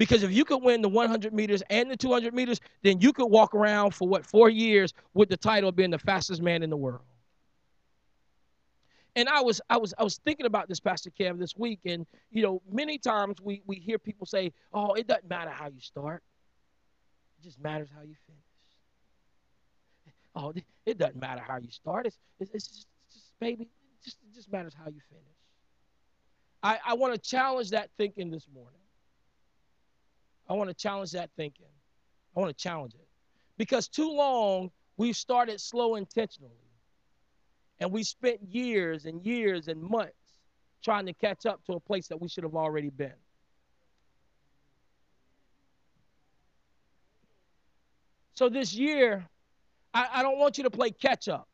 Because 0.00 0.22
if 0.22 0.32
you 0.32 0.46
could 0.46 0.62
win 0.62 0.80
the 0.80 0.88
100 0.88 1.34
meters 1.34 1.62
and 1.68 1.90
the 1.90 1.96
200 1.96 2.32
meters, 2.32 2.58
then 2.80 3.02
you 3.02 3.12
could 3.12 3.26
walk 3.26 3.54
around 3.54 3.90
for 3.90 4.08
what 4.08 4.24
four 4.24 4.48
years 4.48 4.94
with 5.12 5.28
the 5.28 5.36
title 5.36 5.70
being 5.72 5.90
the 5.90 5.98
fastest 5.98 6.40
man 6.40 6.62
in 6.62 6.70
the 6.70 6.76
world. 6.76 7.02
And 9.14 9.28
I 9.28 9.42
was 9.42 9.60
I 9.68 9.76
was 9.76 9.92
I 9.98 10.02
was 10.02 10.16
thinking 10.24 10.46
about 10.46 10.68
this, 10.68 10.80
Pastor 10.80 11.10
Kev, 11.10 11.38
this 11.38 11.54
week, 11.54 11.80
and 11.84 12.06
you 12.30 12.42
know, 12.42 12.62
many 12.72 12.96
times 12.96 13.42
we 13.42 13.60
we 13.66 13.76
hear 13.76 13.98
people 13.98 14.24
say, 14.24 14.54
"Oh, 14.72 14.94
it 14.94 15.06
doesn't 15.06 15.28
matter 15.28 15.50
how 15.50 15.66
you 15.66 15.80
start; 15.82 16.22
it 17.38 17.44
just 17.44 17.60
matters 17.60 17.90
how 17.94 18.00
you 18.00 18.14
finish." 18.26 18.40
Oh, 20.34 20.54
it 20.86 20.96
doesn't 20.96 21.20
matter 21.20 21.42
how 21.46 21.58
you 21.58 21.70
start; 21.70 22.06
it's 22.06 22.18
it's, 22.38 22.50
it's 22.54 22.68
just, 22.68 22.86
just 23.12 23.38
baby, 23.38 23.64
it 23.64 24.02
just 24.02 24.16
it 24.26 24.34
just 24.34 24.50
matters 24.50 24.72
how 24.72 24.86
you 24.86 25.00
finish. 25.10 25.26
I 26.62 26.78
I 26.86 26.94
want 26.94 27.12
to 27.12 27.20
challenge 27.20 27.68
that 27.72 27.90
thinking 27.98 28.30
this 28.30 28.46
morning. 28.54 28.79
I 30.50 30.54
want 30.54 30.68
to 30.68 30.74
challenge 30.74 31.12
that 31.12 31.30
thinking. 31.36 31.68
I 32.36 32.40
want 32.40 32.56
to 32.56 32.60
challenge 32.60 32.94
it 32.94 33.06
because 33.56 33.86
too 33.86 34.10
long 34.10 34.70
we've 34.96 35.16
started 35.16 35.60
slow 35.60 35.94
intentionally 35.94 36.52
and 37.78 37.92
we 37.92 38.02
spent 38.02 38.42
years 38.42 39.06
and 39.06 39.24
years 39.24 39.68
and 39.68 39.80
months 39.80 40.12
trying 40.82 41.06
to 41.06 41.12
catch 41.12 41.46
up 41.46 41.64
to 41.66 41.74
a 41.74 41.80
place 41.80 42.08
that 42.08 42.20
we 42.20 42.28
should 42.28 42.42
have 42.42 42.56
already 42.56 42.90
been. 42.90 43.12
So 48.34 48.48
this 48.48 48.74
year, 48.74 49.28
I, 49.94 50.08
I 50.14 50.22
don't 50.22 50.38
want 50.38 50.58
you 50.58 50.64
to 50.64 50.70
play 50.70 50.90
catch 50.90 51.28
up. 51.28 51.48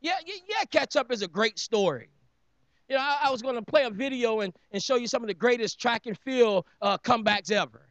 Yeah, 0.00 0.16
yeah, 0.26 0.64
catch 0.70 0.96
up 0.96 1.12
is 1.12 1.22
a 1.22 1.28
great 1.28 1.58
story. 1.58 2.08
You 2.88 2.96
know, 2.96 3.02
I, 3.02 3.18
I 3.24 3.30
was 3.30 3.42
going 3.42 3.56
to 3.56 3.62
play 3.62 3.84
a 3.84 3.90
video 3.90 4.40
and, 4.40 4.52
and 4.72 4.82
show 4.82 4.96
you 4.96 5.06
some 5.06 5.22
of 5.22 5.28
the 5.28 5.34
greatest 5.34 5.78
track 5.78 6.06
and 6.06 6.18
field 6.18 6.64
uh, 6.80 6.96
comebacks 6.98 7.50
ever. 7.50 7.82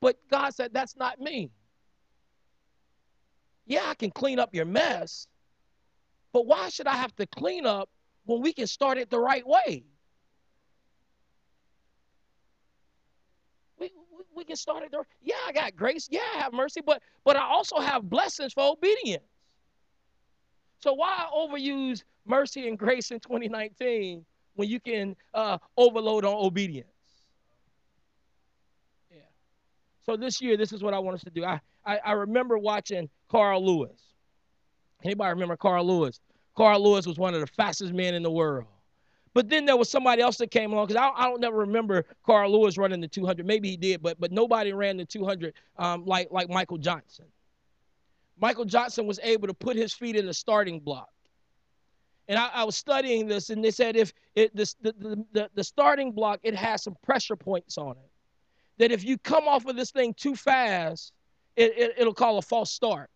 But 0.00 0.16
God 0.30 0.54
said, 0.54 0.72
that's 0.72 0.96
not 0.96 1.20
me. 1.20 1.50
Yeah, 3.66 3.84
I 3.86 3.94
can 3.94 4.10
clean 4.10 4.38
up 4.38 4.54
your 4.54 4.64
mess, 4.64 5.26
but 6.32 6.46
why 6.46 6.70
should 6.70 6.86
I 6.86 6.94
have 6.94 7.14
to 7.16 7.26
clean 7.26 7.66
up 7.66 7.90
when 8.24 8.40
we 8.40 8.52
can 8.52 8.66
start 8.66 8.96
it 8.96 9.10
the 9.10 9.20
right 9.20 9.46
way? 9.46 9.84
We, 13.78 13.92
we, 14.16 14.24
we 14.34 14.44
can 14.44 14.56
start 14.56 14.84
it 14.84 14.90
the 14.90 15.02
Yeah, 15.20 15.34
I 15.46 15.52
got 15.52 15.76
grace. 15.76 16.08
Yeah, 16.10 16.20
I 16.36 16.38
have 16.38 16.54
mercy, 16.54 16.80
but 16.80 17.02
but 17.24 17.36
I 17.36 17.42
also 17.42 17.78
have 17.78 18.08
blessings 18.08 18.54
for 18.54 18.72
obedience. 18.72 19.24
So 20.80 20.94
why 20.94 21.26
overuse 21.34 22.04
mercy 22.28 22.68
and 22.68 22.78
grace 22.78 23.10
in 23.10 23.20
2019 23.20 24.24
when 24.54 24.68
you 24.68 24.80
can 24.80 25.16
uh, 25.34 25.58
overload 25.76 26.24
on 26.24 26.34
obedience? 26.34 26.88
Yeah. 29.10 29.18
So 30.04 30.16
this 30.16 30.40
year, 30.40 30.56
this 30.56 30.72
is 30.72 30.82
what 30.82 30.94
I 30.94 30.98
want 30.98 31.16
us 31.16 31.24
to 31.24 31.30
do. 31.30 31.44
I, 31.44 31.60
I, 31.84 31.98
I 31.98 32.12
remember 32.12 32.58
watching 32.58 33.08
Carl 33.28 33.64
Lewis. 33.64 34.00
Anybody 35.04 35.30
remember 35.30 35.56
Carl 35.56 35.86
Lewis? 35.86 36.20
Carl 36.56 36.82
Lewis 36.82 37.06
was 37.06 37.18
one 37.18 37.34
of 37.34 37.40
the 37.40 37.46
fastest 37.46 37.92
men 37.92 38.14
in 38.14 38.22
the 38.22 38.30
world. 38.30 38.66
But 39.34 39.48
then 39.48 39.66
there 39.66 39.76
was 39.76 39.88
somebody 39.88 40.20
else 40.20 40.36
that 40.38 40.50
came 40.50 40.72
along 40.72 40.88
because 40.88 41.00
I, 41.00 41.10
I, 41.14 41.28
don't 41.28 41.40
never 41.40 41.58
remember 41.58 42.04
Carl 42.26 42.50
Lewis 42.50 42.76
running 42.76 43.00
the 43.00 43.06
200. 43.06 43.46
Maybe 43.46 43.70
he 43.70 43.76
did, 43.76 44.02
but 44.02 44.18
but 44.18 44.32
nobody 44.32 44.72
ran 44.72 44.96
the 44.96 45.04
200 45.04 45.54
um, 45.76 46.04
like 46.04 46.28
like 46.32 46.48
Michael 46.48 46.78
Johnson. 46.78 47.26
Michael 48.40 48.64
Johnson 48.64 49.06
was 49.06 49.20
able 49.22 49.46
to 49.46 49.54
put 49.54 49.76
his 49.76 49.92
feet 49.92 50.16
in 50.16 50.26
the 50.26 50.34
starting 50.34 50.80
block. 50.80 51.08
And 52.28 52.38
I, 52.38 52.48
I 52.52 52.64
was 52.64 52.76
studying 52.76 53.26
this, 53.26 53.50
and 53.50 53.64
they 53.64 53.70
said 53.70 53.96
if 53.96 54.12
it, 54.34 54.54
this, 54.54 54.74
the, 54.82 54.94
the, 54.98 55.24
the, 55.32 55.50
the 55.54 55.64
starting 55.64 56.12
block 56.12 56.40
it 56.42 56.54
has 56.54 56.82
some 56.82 56.96
pressure 57.02 57.36
points 57.36 57.78
on 57.78 57.92
it, 57.92 58.10
that 58.78 58.92
if 58.92 59.02
you 59.02 59.18
come 59.18 59.48
off 59.48 59.66
of 59.66 59.76
this 59.76 59.90
thing 59.90 60.14
too 60.14 60.36
fast, 60.36 61.12
it, 61.56 61.76
it, 61.76 61.94
it'll 61.98 62.14
call 62.14 62.38
a 62.38 62.42
false 62.42 62.70
start. 62.70 63.10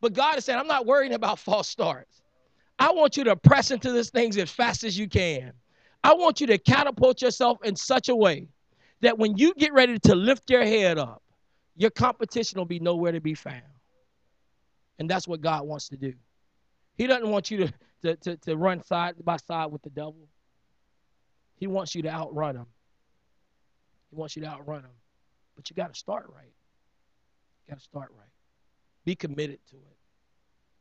But 0.00 0.12
God 0.12 0.36
is 0.36 0.44
saying, 0.44 0.58
I'm 0.58 0.66
not 0.66 0.86
worrying 0.86 1.14
about 1.14 1.38
false 1.38 1.68
starts. 1.68 2.20
I 2.78 2.92
want 2.92 3.16
you 3.16 3.24
to 3.24 3.36
press 3.36 3.70
into 3.70 3.92
this 3.92 4.10
thing 4.10 4.38
as 4.38 4.50
fast 4.50 4.84
as 4.84 4.98
you 4.98 5.08
can. 5.08 5.52
I 6.04 6.14
want 6.14 6.40
you 6.40 6.48
to 6.48 6.58
catapult 6.58 7.22
yourself 7.22 7.58
in 7.62 7.76
such 7.76 8.08
a 8.08 8.16
way 8.16 8.48
that 9.00 9.18
when 9.18 9.36
you 9.36 9.54
get 9.54 9.72
ready 9.72 9.98
to 10.00 10.14
lift 10.14 10.50
your 10.50 10.64
head 10.64 10.98
up, 10.98 11.22
your 11.76 11.90
competition 11.90 12.58
will 12.58 12.66
be 12.66 12.80
nowhere 12.80 13.12
to 13.12 13.20
be 13.20 13.34
found. 13.34 13.62
And 14.98 15.08
that's 15.08 15.26
what 15.26 15.40
God 15.40 15.66
wants 15.66 15.88
to 15.90 15.96
do. 15.96 16.14
He 16.96 17.06
doesn't 17.06 17.28
want 17.28 17.50
you 17.50 17.58
to, 17.58 17.72
to, 18.02 18.16
to, 18.16 18.36
to 18.38 18.56
run 18.56 18.82
side 18.82 19.14
by 19.24 19.36
side 19.36 19.66
with 19.66 19.82
the 19.82 19.90
devil. 19.90 20.28
He 21.56 21.66
wants 21.66 21.94
you 21.94 22.02
to 22.02 22.08
outrun 22.10 22.56
him. 22.56 22.66
He 24.10 24.16
wants 24.16 24.36
you 24.36 24.42
to 24.42 24.48
outrun 24.48 24.80
him. 24.80 24.90
But 25.56 25.70
you 25.70 25.76
got 25.76 25.92
to 25.92 25.98
start 25.98 26.26
right. 26.34 26.52
You 27.66 27.70
got 27.70 27.78
to 27.78 27.84
start 27.84 28.10
right. 28.16 28.28
Be 29.04 29.14
committed 29.14 29.58
to 29.70 29.76
it 29.76 29.96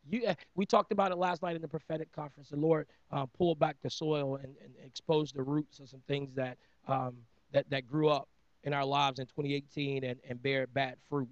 you 0.09 0.23
eh, 0.25 0.33
we 0.55 0.65
talked 0.65 0.91
about 0.91 1.11
it 1.11 1.17
last 1.17 1.41
night 1.41 1.55
in 1.55 1.61
the 1.61 1.67
prophetic 1.67 2.11
conference. 2.11 2.49
The 2.49 2.57
Lord 2.57 2.87
uh, 3.11 3.25
pulled 3.25 3.59
back 3.59 3.77
the 3.81 3.89
soil 3.89 4.37
and, 4.37 4.55
and, 4.63 4.73
exposed 4.85 5.35
the 5.35 5.43
roots 5.43 5.79
of 5.79 5.89
some 5.89 6.01
things 6.07 6.33
that 6.35 6.57
um, 6.87 7.17
that 7.51 7.69
that 7.69 7.85
grew 7.85 8.09
up 8.09 8.27
in 8.63 8.73
our 8.73 8.85
lives 8.85 9.19
in 9.19 9.25
2018 9.25 10.03
and, 10.03 10.19
and 10.27 10.41
bear 10.41 10.67
bad 10.67 10.95
fruit. 11.09 11.29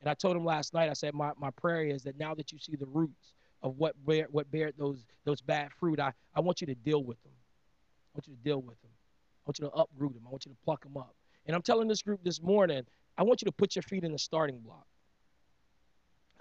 And 0.00 0.08
I 0.08 0.14
told 0.14 0.36
him 0.36 0.44
last 0.44 0.72
night, 0.72 0.88
I 0.88 0.94
said, 0.94 1.14
my, 1.14 1.32
my 1.36 1.50
prayer 1.50 1.84
is 1.84 2.04
that 2.04 2.18
now 2.18 2.34
that 2.36 2.52
you 2.52 2.58
see 2.58 2.76
the 2.76 2.86
roots 2.86 3.34
of 3.62 3.76
what 3.76 3.94
bear, 4.06 4.26
what 4.30 4.50
bear 4.50 4.72
those 4.76 5.04
those 5.24 5.40
bad 5.40 5.70
fruit, 5.78 6.00
I, 6.00 6.12
I 6.34 6.40
want 6.40 6.60
you 6.60 6.66
to 6.68 6.74
deal 6.74 7.04
with 7.04 7.22
them. 7.22 7.32
I 7.32 8.18
want 8.18 8.26
you 8.26 8.34
to 8.34 8.40
deal 8.42 8.60
with 8.60 8.80
them. 8.80 8.90
I 8.90 9.42
want 9.46 9.58
you 9.58 9.66
to 9.66 9.72
uproot 9.72 10.14
them. 10.14 10.22
I 10.26 10.30
want 10.30 10.46
you 10.46 10.52
to 10.52 10.58
pluck 10.64 10.82
them 10.82 10.96
up. 10.96 11.14
And 11.46 11.54
I'm 11.54 11.62
telling 11.62 11.88
this 11.88 12.02
group 12.02 12.22
this 12.22 12.42
morning, 12.42 12.82
I 13.16 13.22
want 13.22 13.42
you 13.42 13.46
to 13.46 13.52
put 13.52 13.76
your 13.76 13.82
feet 13.82 14.04
in 14.04 14.12
the 14.12 14.18
starting 14.18 14.60
block. 14.60 14.86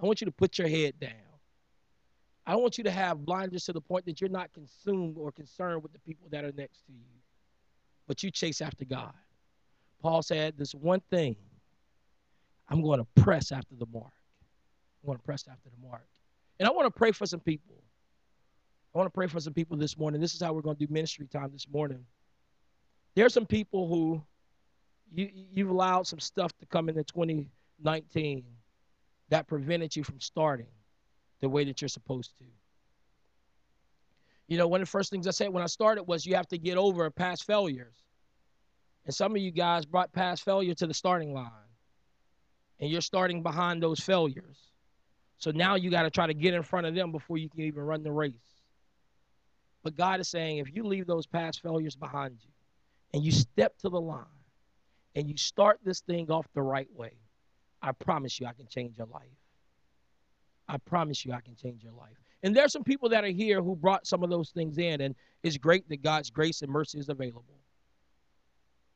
I 0.01 0.05
want 0.05 0.21
you 0.21 0.25
to 0.25 0.31
put 0.31 0.57
your 0.57 0.67
head 0.67 0.99
down. 0.99 1.11
I 2.45 2.55
want 2.55 2.77
you 2.77 2.83
to 2.85 2.91
have 2.91 3.25
blinders 3.25 3.65
to 3.65 3.73
the 3.73 3.81
point 3.81 4.05
that 4.05 4.21
you're 4.21 4.29
not 4.29 4.51
consumed 4.53 5.17
or 5.17 5.31
concerned 5.31 5.83
with 5.83 5.93
the 5.93 5.99
people 5.99 6.27
that 6.31 6.43
are 6.43 6.51
next 6.53 6.85
to 6.87 6.91
you, 6.91 7.05
but 8.07 8.23
you 8.23 8.31
chase 8.31 8.61
after 8.61 8.85
God. 8.85 9.13
Paul 10.01 10.23
said, 10.23 10.57
This 10.57 10.73
one 10.73 11.01
thing, 11.11 11.35
I'm 12.69 12.81
going 12.81 12.99
to 12.99 13.21
press 13.21 13.51
after 13.51 13.75
the 13.75 13.85
mark. 13.93 14.13
I'm 15.03 15.07
going 15.07 15.17
to 15.17 15.23
press 15.23 15.45
after 15.51 15.69
the 15.69 15.87
mark. 15.87 16.07
And 16.59 16.67
I 16.67 16.71
want 16.71 16.85
to 16.85 16.97
pray 16.97 17.11
for 17.11 17.25
some 17.25 17.39
people. 17.39 17.75
I 18.93 18.97
want 18.97 19.07
to 19.07 19.11
pray 19.11 19.27
for 19.27 19.39
some 19.39 19.53
people 19.53 19.77
this 19.77 19.97
morning. 19.97 20.19
This 20.19 20.33
is 20.33 20.41
how 20.41 20.53
we're 20.53 20.61
going 20.61 20.75
to 20.75 20.85
do 20.85 20.91
ministry 20.91 21.27
time 21.27 21.51
this 21.53 21.67
morning. 21.71 22.05
There 23.15 23.25
are 23.25 23.29
some 23.29 23.45
people 23.45 23.87
who 23.87 24.21
you, 25.13 25.29
you've 25.51 25.69
allowed 25.69 26.07
some 26.07 26.19
stuff 26.19 26.51
to 26.59 26.65
come 26.65 26.89
into 26.89 27.03
2019 27.03 28.43
that 29.29 29.47
prevented 29.47 29.95
you 29.95 30.03
from 30.03 30.19
starting 30.19 30.67
the 31.41 31.49
way 31.49 31.63
that 31.63 31.81
you're 31.81 31.89
supposed 31.89 32.37
to. 32.39 32.45
You 34.47 34.57
know, 34.57 34.67
one 34.67 34.81
of 34.81 34.87
the 34.87 34.91
first 34.91 35.11
things 35.11 35.27
I 35.27 35.31
said 35.31 35.49
when 35.49 35.63
I 35.63 35.67
started 35.67 36.03
was 36.03 36.25
you 36.25 36.35
have 36.35 36.47
to 36.47 36.57
get 36.57 36.77
over 36.77 37.09
past 37.11 37.45
failures. 37.45 37.95
And 39.05 39.13
some 39.13 39.31
of 39.31 39.37
you 39.41 39.51
guys 39.51 39.85
brought 39.85 40.11
past 40.11 40.43
failure 40.43 40.73
to 40.73 40.87
the 40.87 40.93
starting 40.93 41.33
line. 41.33 41.51
And 42.79 42.89
you're 42.89 43.01
starting 43.01 43.43
behind 43.43 43.83
those 43.83 43.99
failures. 43.99 44.68
So 45.39 45.51
now 45.51 45.75
you 45.75 45.89
got 45.89 46.03
to 46.03 46.09
try 46.09 46.27
to 46.27 46.33
get 46.33 46.53
in 46.53 46.61
front 46.63 46.85
of 46.85 46.93
them 46.93 47.11
before 47.11 47.37
you 47.37 47.49
can 47.49 47.61
even 47.61 47.83
run 47.83 48.03
the 48.03 48.11
race. 48.11 48.33
But 49.83 49.95
God 49.95 50.19
is 50.19 50.27
saying 50.27 50.57
if 50.57 50.75
you 50.75 50.83
leave 50.83 51.07
those 51.07 51.25
past 51.25 51.61
failures 51.61 51.95
behind 51.95 52.37
you 52.41 52.51
and 53.13 53.23
you 53.23 53.31
step 53.31 53.77
to 53.79 53.89
the 53.89 53.99
line 53.99 54.25
and 55.15 55.29
you 55.29 55.37
start 55.37 55.79
this 55.83 56.01
thing 56.01 56.29
off 56.29 56.45
the 56.53 56.61
right 56.61 56.89
way, 56.93 57.13
I 57.81 57.93
promise 57.93 58.39
you 58.39 58.47
I 58.47 58.53
can 58.53 58.67
change 58.67 58.97
your 58.97 59.07
life. 59.07 59.23
I 60.67 60.77
promise 60.77 61.25
you 61.25 61.31
I 61.31 61.39
can 61.39 61.55
change 61.55 61.83
your 61.83 61.93
life. 61.93 62.17
And 62.43 62.55
there's 62.55 62.73
some 62.73 62.83
people 62.83 63.09
that 63.09 63.23
are 63.23 63.27
here 63.27 63.61
who 63.61 63.75
brought 63.75 64.05
some 64.05 64.23
of 64.23 64.29
those 64.29 64.51
things 64.51 64.77
in, 64.77 65.01
and 65.01 65.15
it's 65.43 65.57
great 65.57 65.87
that 65.89 66.03
God's 66.03 66.29
grace 66.29 66.61
and 66.61 66.71
mercy 66.71 66.99
is 66.99 67.09
available. 67.09 67.59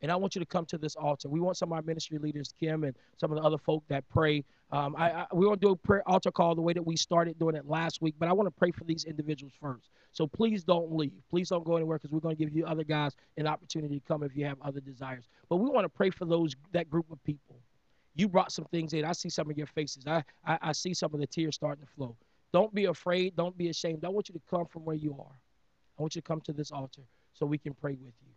And 0.03 0.11
I 0.11 0.15
want 0.15 0.35
you 0.35 0.39
to 0.39 0.45
come 0.45 0.65
to 0.67 0.77
this 0.77 0.95
altar. 0.95 1.29
We 1.29 1.39
want 1.39 1.57
some 1.57 1.71
of 1.71 1.77
our 1.77 1.81
ministry 1.81 2.19
leaders, 2.19 2.53
Kim, 2.59 2.83
and 2.83 2.95
some 3.17 3.31
of 3.31 3.37
the 3.37 3.43
other 3.43 3.57
folk 3.57 3.83
that 3.87 4.07
pray. 4.09 4.43
Um, 4.71 4.95
I, 4.97 5.11
I, 5.11 5.25
we 5.33 5.47
want 5.47 5.61
to 5.61 5.67
do 5.67 5.71
a 5.71 5.75
prayer 5.75 6.07
altar 6.07 6.31
call 6.31 6.53
the 6.55 6.61
way 6.61 6.73
that 6.73 6.85
we 6.85 6.95
started 6.95 7.39
doing 7.39 7.55
it 7.55 7.65
last 7.65 8.01
week, 8.01 8.15
but 8.19 8.29
I 8.29 8.33
want 8.33 8.47
to 8.47 8.51
pray 8.51 8.71
for 8.71 8.83
these 8.83 9.05
individuals 9.05 9.53
first. 9.59 9.89
So 10.11 10.27
please 10.27 10.63
don't 10.63 10.93
leave. 10.93 11.13
Please 11.29 11.49
don't 11.49 11.63
go 11.63 11.77
anywhere 11.77 11.97
because 11.97 12.11
we're 12.11 12.19
going 12.19 12.35
to 12.35 12.43
give 12.43 12.53
you 12.53 12.65
other 12.65 12.83
guys 12.83 13.15
an 13.37 13.47
opportunity 13.47 13.99
to 13.99 14.05
come 14.05 14.23
if 14.23 14.35
you 14.35 14.45
have 14.45 14.57
other 14.61 14.81
desires. 14.81 15.25
But 15.49 15.57
we 15.57 15.69
want 15.69 15.85
to 15.85 15.89
pray 15.89 16.11
for 16.11 16.25
those 16.25 16.53
that 16.73 16.89
group 16.89 17.09
of 17.11 17.23
people 17.23 17.55
you 18.15 18.27
brought 18.27 18.51
some 18.51 18.65
things 18.65 18.93
in. 18.93 19.05
I 19.05 19.13
see 19.13 19.29
some 19.29 19.49
of 19.49 19.57
your 19.57 19.67
faces. 19.67 20.05
I, 20.07 20.23
I, 20.45 20.57
I 20.61 20.71
see 20.71 20.93
some 20.93 21.13
of 21.13 21.19
the 21.19 21.27
tears 21.27 21.55
starting 21.55 21.85
to 21.85 21.91
flow. 21.93 22.15
Don't 22.51 22.73
be 22.73 22.85
afraid. 22.85 23.35
Don't 23.35 23.57
be 23.57 23.69
ashamed. 23.69 24.05
I 24.05 24.09
want 24.09 24.29
you 24.29 24.33
to 24.33 24.41
come 24.49 24.67
from 24.67 24.85
where 24.85 24.95
you 24.95 25.13
are. 25.13 25.35
I 25.97 26.01
want 26.01 26.15
you 26.15 26.21
to 26.21 26.27
come 26.27 26.41
to 26.41 26.53
this 26.53 26.71
altar 26.71 27.01
so 27.33 27.45
we 27.45 27.57
can 27.57 27.73
pray 27.73 27.93
with 27.93 28.13
you. 28.21 28.32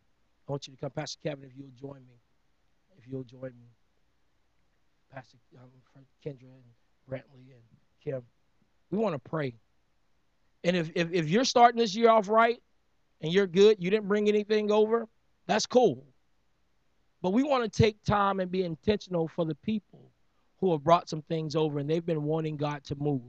I 0.49 0.53
want 0.53 0.67
you 0.67 0.75
to 0.75 0.79
come. 0.79 0.91
Pastor 0.91 1.19
Kevin, 1.23 1.45
if 1.45 1.53
you'll 1.57 1.73
join 1.79 2.01
me. 2.07 2.21
If 2.99 3.07
you'll 3.07 3.25
join 3.25 3.53
me. 3.59 3.69
Pastor 5.13 5.39
um, 5.59 5.71
Kendra 6.25 6.43
and 6.43 6.65
Brantley 7.11 7.53
and 7.53 7.63
Kim. 8.03 8.23
We 8.91 8.99
want 8.99 9.15
to 9.15 9.31
pray. 9.31 9.55
And 10.65 10.77
if, 10.77 10.91
if, 10.95 11.13
if 11.13 11.29
you're 11.29 11.45
starting 11.45 11.79
this 11.79 11.95
year 11.95 12.11
off 12.11 12.29
right 12.29 12.61
and 13.21 13.33
you're 13.33 13.47
good, 13.47 13.77
you 13.83 13.91
didn't 13.91 14.09
bring 14.09 14.29
anything 14.29 14.71
over, 14.71 15.09
that's 15.47 15.67
cool. 15.67 16.05
But 17.23 17.31
we 17.31 17.43
want 17.43 17.65
to 17.65 17.83
take 17.83 18.03
time 18.05 18.41
and 18.41 18.51
be 18.51 18.63
intentional 18.63 19.29
for 19.29 19.45
the 19.45 19.55
people 19.57 20.11
who 20.59 20.73
have 20.73 20.83
brought 20.83 21.09
some 21.09 21.23
things 21.23 21.57
over 21.57 21.79
and 21.79 21.89
they've 21.89 22.05
been 22.05 22.25
wanting 22.25 22.57
God 22.57 22.85
to 22.85 22.95
move, 22.97 23.23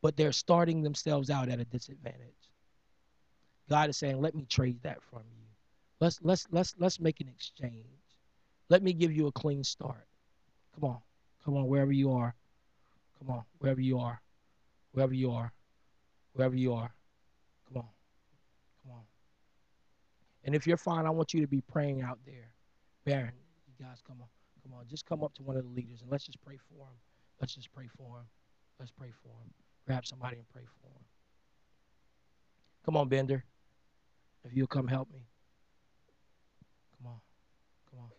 but 0.00 0.16
they're 0.16 0.32
starting 0.32 0.82
themselves 0.82 1.30
out 1.30 1.48
at 1.48 1.60
a 1.60 1.64
disadvantage. 1.64 2.18
God 3.68 3.90
is 3.90 3.96
saying, 3.96 4.20
"Let 4.20 4.34
me 4.34 4.44
trade 4.44 4.82
that 4.82 5.02
from 5.02 5.22
you. 5.30 5.41
Let's 6.02 6.18
let's 6.20 6.48
let's 6.50 6.74
let's 6.80 6.98
make 6.98 7.20
an 7.20 7.28
exchange. 7.28 7.86
Let 8.68 8.82
me 8.82 8.92
give 8.92 9.12
you 9.12 9.28
a 9.28 9.32
clean 9.32 9.62
start. 9.62 10.04
Come 10.74 10.90
on, 10.90 10.98
come 11.44 11.56
on, 11.56 11.68
wherever 11.68 11.92
you 11.92 12.10
are, 12.10 12.34
come 13.20 13.30
on, 13.30 13.44
wherever 13.60 13.80
you 13.80 14.00
are, 14.00 14.20
wherever 14.90 15.14
you 15.14 15.30
are, 15.30 15.52
wherever 16.32 16.56
you 16.56 16.72
are. 16.72 16.92
Come 17.68 17.76
on, 17.76 17.88
come 18.82 18.94
on. 18.94 19.02
And 20.42 20.56
if 20.56 20.66
you're 20.66 20.76
fine, 20.76 21.06
I 21.06 21.10
want 21.10 21.34
you 21.34 21.40
to 21.40 21.46
be 21.46 21.60
praying 21.60 22.02
out 22.02 22.18
there. 22.26 22.50
Baron, 23.04 23.30
you 23.68 23.86
guys, 23.86 24.02
come 24.04 24.16
on. 24.20 24.26
Come 24.64 24.76
on, 24.76 24.86
just 24.88 25.06
come 25.06 25.22
up 25.22 25.32
to 25.34 25.44
one 25.44 25.56
of 25.56 25.62
the 25.62 25.70
leaders 25.70 26.02
and 26.02 26.10
let's 26.10 26.26
just 26.26 26.44
pray 26.44 26.58
for 26.68 26.82
him. 26.82 26.96
Let's 27.40 27.54
just 27.54 27.72
pray 27.72 27.88
for 27.96 28.18
him. 28.18 28.26
Let's 28.80 28.90
pray 28.90 29.12
for 29.22 29.28
him. 29.28 29.54
Grab 29.86 30.04
somebody 30.04 30.38
and 30.38 30.48
pray 30.48 30.64
for 30.80 30.88
him. 30.88 31.04
Come 32.84 32.96
on, 32.96 33.08
Bender. 33.08 33.44
If 34.44 34.52
you'll 34.52 34.66
come 34.66 34.88
help 34.88 35.08
me. 35.12 35.28
Come 37.02 37.10
on. 37.10 37.20
Come 37.90 38.00
on. 38.00 38.10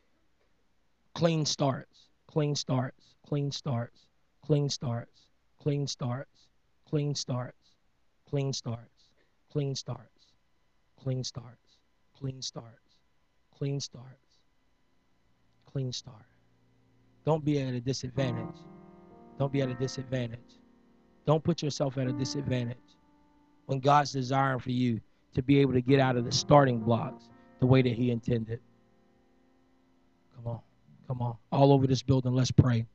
Clean 1.15 1.45
starts. 1.45 2.09
Clean 2.27 2.55
starts. 2.55 3.15
Clean 3.25 3.51
starts. 3.51 4.07
Clean 4.45 4.69
starts. 4.69 5.27
Clean 5.61 5.87
starts. 5.87 6.49
Clean 6.89 7.15
starts. 7.15 7.57
Clean 8.29 8.51
starts. 8.53 8.87
Clean 9.51 9.73
starts. 9.73 10.09
Clean 11.01 11.23
starts. 11.23 11.77
Clean 12.19 12.41
starts. 12.41 12.97
Clean 13.57 13.79
starts. 13.79 14.39
Clean 15.71 15.91
start. 15.91 16.25
Don't 17.25 17.45
be 17.45 17.61
at 17.61 17.73
a 17.73 17.79
disadvantage. 17.79 18.57
Don't 19.39 19.51
be 19.51 19.61
at 19.61 19.69
a 19.69 19.75
disadvantage. 19.75 20.59
Don't 21.25 21.43
put 21.43 21.63
yourself 21.63 21.97
at 21.97 22.07
a 22.07 22.13
disadvantage 22.13 22.97
when 23.65 23.79
God's 23.79 24.11
desiring 24.11 24.59
for 24.59 24.71
you 24.71 24.99
to 25.35 25.41
be 25.41 25.59
able 25.59 25.73
to 25.73 25.81
get 25.81 25.99
out 25.99 26.17
of 26.17 26.25
the 26.25 26.31
starting 26.31 26.79
blocks 26.79 27.29
the 27.59 27.65
way 27.65 27.81
that 27.81 27.93
He 27.93 28.11
intended. 28.11 28.59
Come 30.35 30.47
on. 30.47 30.59
Come 31.07 31.21
on. 31.21 31.37
All 31.51 31.71
over 31.71 31.87
this 31.87 32.01
building, 32.01 32.33
let's 32.33 32.51
pray. 32.51 32.85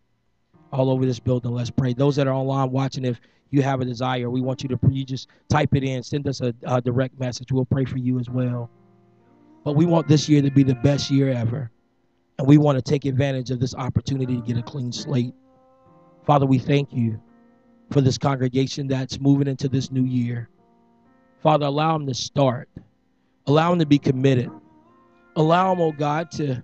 All 0.73 0.91
over 0.91 1.07
this 1.07 1.19
building, 1.19 1.53
let's 1.53 1.71
pray. 1.71 1.95
Those 1.95 2.17
that 2.17 2.27
are 2.27 2.35
online 2.35 2.71
watching, 2.71 3.05
if 3.05 3.21
you 3.51 3.63
have 3.63 3.81
a 3.81 3.85
desire, 3.85 4.29
we 4.31 4.41
want 4.41 4.63
you 4.63 4.69
to 4.69 4.79
you 4.91 5.05
just 5.05 5.29
type 5.49 5.75
it 5.75 5.83
in, 5.83 6.03
send 6.03 6.29
us 6.29 6.41
a, 6.41 6.55
a 6.65 6.81
direct 6.81 7.19
message. 7.19 7.51
We'll 7.53 7.65
pray 7.65 7.85
for 7.85 7.99
you 7.99 8.19
as 8.19 8.29
well. 8.29 8.71
But 9.65 9.77
we 9.77 9.87
want 9.87 10.09
this 10.09 10.29
year 10.29 10.43
to 10.43 10.51
be 10.51 10.63
the 10.63 10.75
best 10.75 11.11
year 11.11 11.31
ever. 11.31 11.71
And 12.39 12.47
we 12.47 12.59
want 12.59 12.77
to 12.77 12.83
take 12.83 13.05
advantage 13.05 13.51
of 13.51 13.61
this 13.61 13.75
opportunity 13.75 14.37
to 14.37 14.43
get 14.43 14.57
a 14.57 14.63
clean 14.63 14.93
slate. 14.93 15.35
Father, 16.25 16.47
we 16.47 16.59
thank 16.59 16.93
you 16.93 17.21
for 17.91 18.01
this 18.01 18.19
congregation 18.19 18.87
that's 18.87 19.19
moving 19.19 19.49
into 19.49 19.69
this 19.69 19.91
new 19.91 20.05
year. 20.05 20.49
Father, 21.43 21.67
allow 21.67 21.97
them 21.97 22.07
to 22.07 22.15
start, 22.15 22.69
allow 23.47 23.71
them 23.71 23.79
to 23.79 23.87
be 23.87 23.99
committed, 23.99 24.51
allow 25.37 25.75
them, 25.75 25.81
oh 25.81 25.93
God, 25.93 26.31
to 26.33 26.63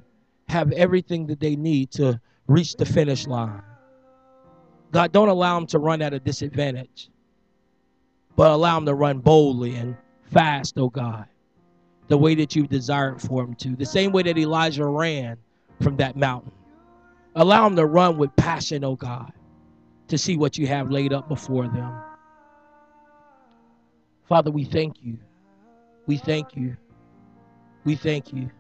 have 0.55 0.71
everything 0.71 1.27
that 1.27 1.41
they 1.41 1.57
need 1.57 1.91
to 1.91 2.21
reach 2.47 2.77
the 2.77 2.87
finish 2.87 3.27
line. 3.27 3.61
God, 4.93 5.11
don't 5.11 5.29
allow 5.29 5.57
them 5.57 5.67
to 5.69 5.81
run 5.81 6.01
at 6.01 6.15
a 6.15 6.21
disadvantage, 6.21 7.11
but 8.37 8.53
allow 8.53 8.77
them 8.77 8.87
to 8.87 8.95
run 8.95 9.19
boldly 9.19 9.75
and 9.75 9.97
fast, 10.33 10.79
oh 10.79 10.89
God, 10.89 11.27
the 12.07 12.17
way 12.17 12.37
that 12.37 12.55
you've 12.55 12.69
desired 12.69 13.21
for 13.21 13.45
them 13.45 13.57
to. 13.57 13.75
The 13.75 13.85
same 13.85 14.13
way 14.13 14.23
that 14.23 14.39
Elijah 14.39 14.87
ran 14.87 15.39
from 15.83 15.97
that 15.97 16.15
mountain. 16.15 16.53
Allow 17.35 17.65
them 17.65 17.75
to 17.75 17.87
run 17.87 18.17
with 18.17 18.35
passion, 18.37 18.85
oh 18.85 18.95
God, 18.95 19.33
to 20.07 20.17
see 20.17 20.37
what 20.37 20.57
you 20.57 20.69
have 20.69 20.89
laid 20.89 21.13
up 21.13 21.29
before 21.29 21.67
them. 21.67 21.93
Father, 24.29 24.53
we 24.53 24.63
thank 24.63 25.03
you. 25.03 25.19
We 26.07 26.17
thank 26.17 26.55
you. 26.55 26.77
We 27.85 27.97
thank 27.97 28.33
you 28.33 28.51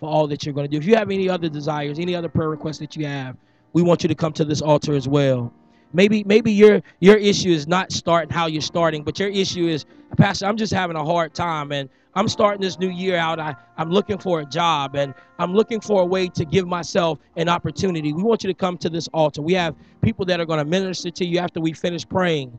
for 0.00 0.08
all 0.08 0.26
that 0.26 0.44
you're 0.44 0.54
going 0.54 0.66
to 0.66 0.70
do. 0.70 0.78
If 0.78 0.86
you 0.86 0.96
have 0.96 1.10
any 1.10 1.28
other 1.28 1.48
desires, 1.48 1.98
any 1.98 2.14
other 2.14 2.28
prayer 2.28 2.48
requests 2.48 2.78
that 2.78 2.96
you 2.96 3.06
have, 3.06 3.36
we 3.74 3.82
want 3.82 4.02
you 4.02 4.08
to 4.08 4.14
come 4.14 4.32
to 4.32 4.44
this 4.44 4.62
altar 4.62 4.94
as 4.94 5.06
well. 5.06 5.52
Maybe 5.92 6.24
maybe 6.24 6.52
your 6.52 6.82
your 7.00 7.16
issue 7.16 7.50
is 7.50 7.68
not 7.68 7.92
starting 7.92 8.30
how 8.30 8.46
you're 8.46 8.62
starting, 8.62 9.02
but 9.02 9.18
your 9.18 9.28
issue 9.28 9.66
is, 9.68 9.84
Pastor, 10.16 10.46
I'm 10.46 10.56
just 10.56 10.72
having 10.72 10.96
a 10.96 11.04
hard 11.04 11.34
time 11.34 11.72
and 11.72 11.88
I'm 12.14 12.28
starting 12.28 12.60
this 12.60 12.78
new 12.78 12.90
year 12.90 13.16
out. 13.16 13.38
I, 13.38 13.54
I'm 13.76 13.90
looking 13.90 14.18
for 14.18 14.40
a 14.40 14.44
job 14.44 14.96
and 14.96 15.14
I'm 15.38 15.52
looking 15.52 15.80
for 15.80 16.02
a 16.02 16.04
way 16.04 16.28
to 16.28 16.44
give 16.44 16.66
myself 16.66 17.18
an 17.36 17.48
opportunity. 17.48 18.12
We 18.12 18.22
want 18.22 18.42
you 18.42 18.48
to 18.48 18.54
come 18.54 18.78
to 18.78 18.88
this 18.88 19.08
altar. 19.12 19.42
We 19.42 19.52
have 19.54 19.74
people 20.02 20.24
that 20.26 20.40
are 20.40 20.46
going 20.46 20.58
to 20.58 20.64
minister 20.64 21.10
to 21.10 21.24
you 21.24 21.38
after 21.38 21.60
we 21.60 21.72
finish 21.72 22.08
praying. 22.08 22.58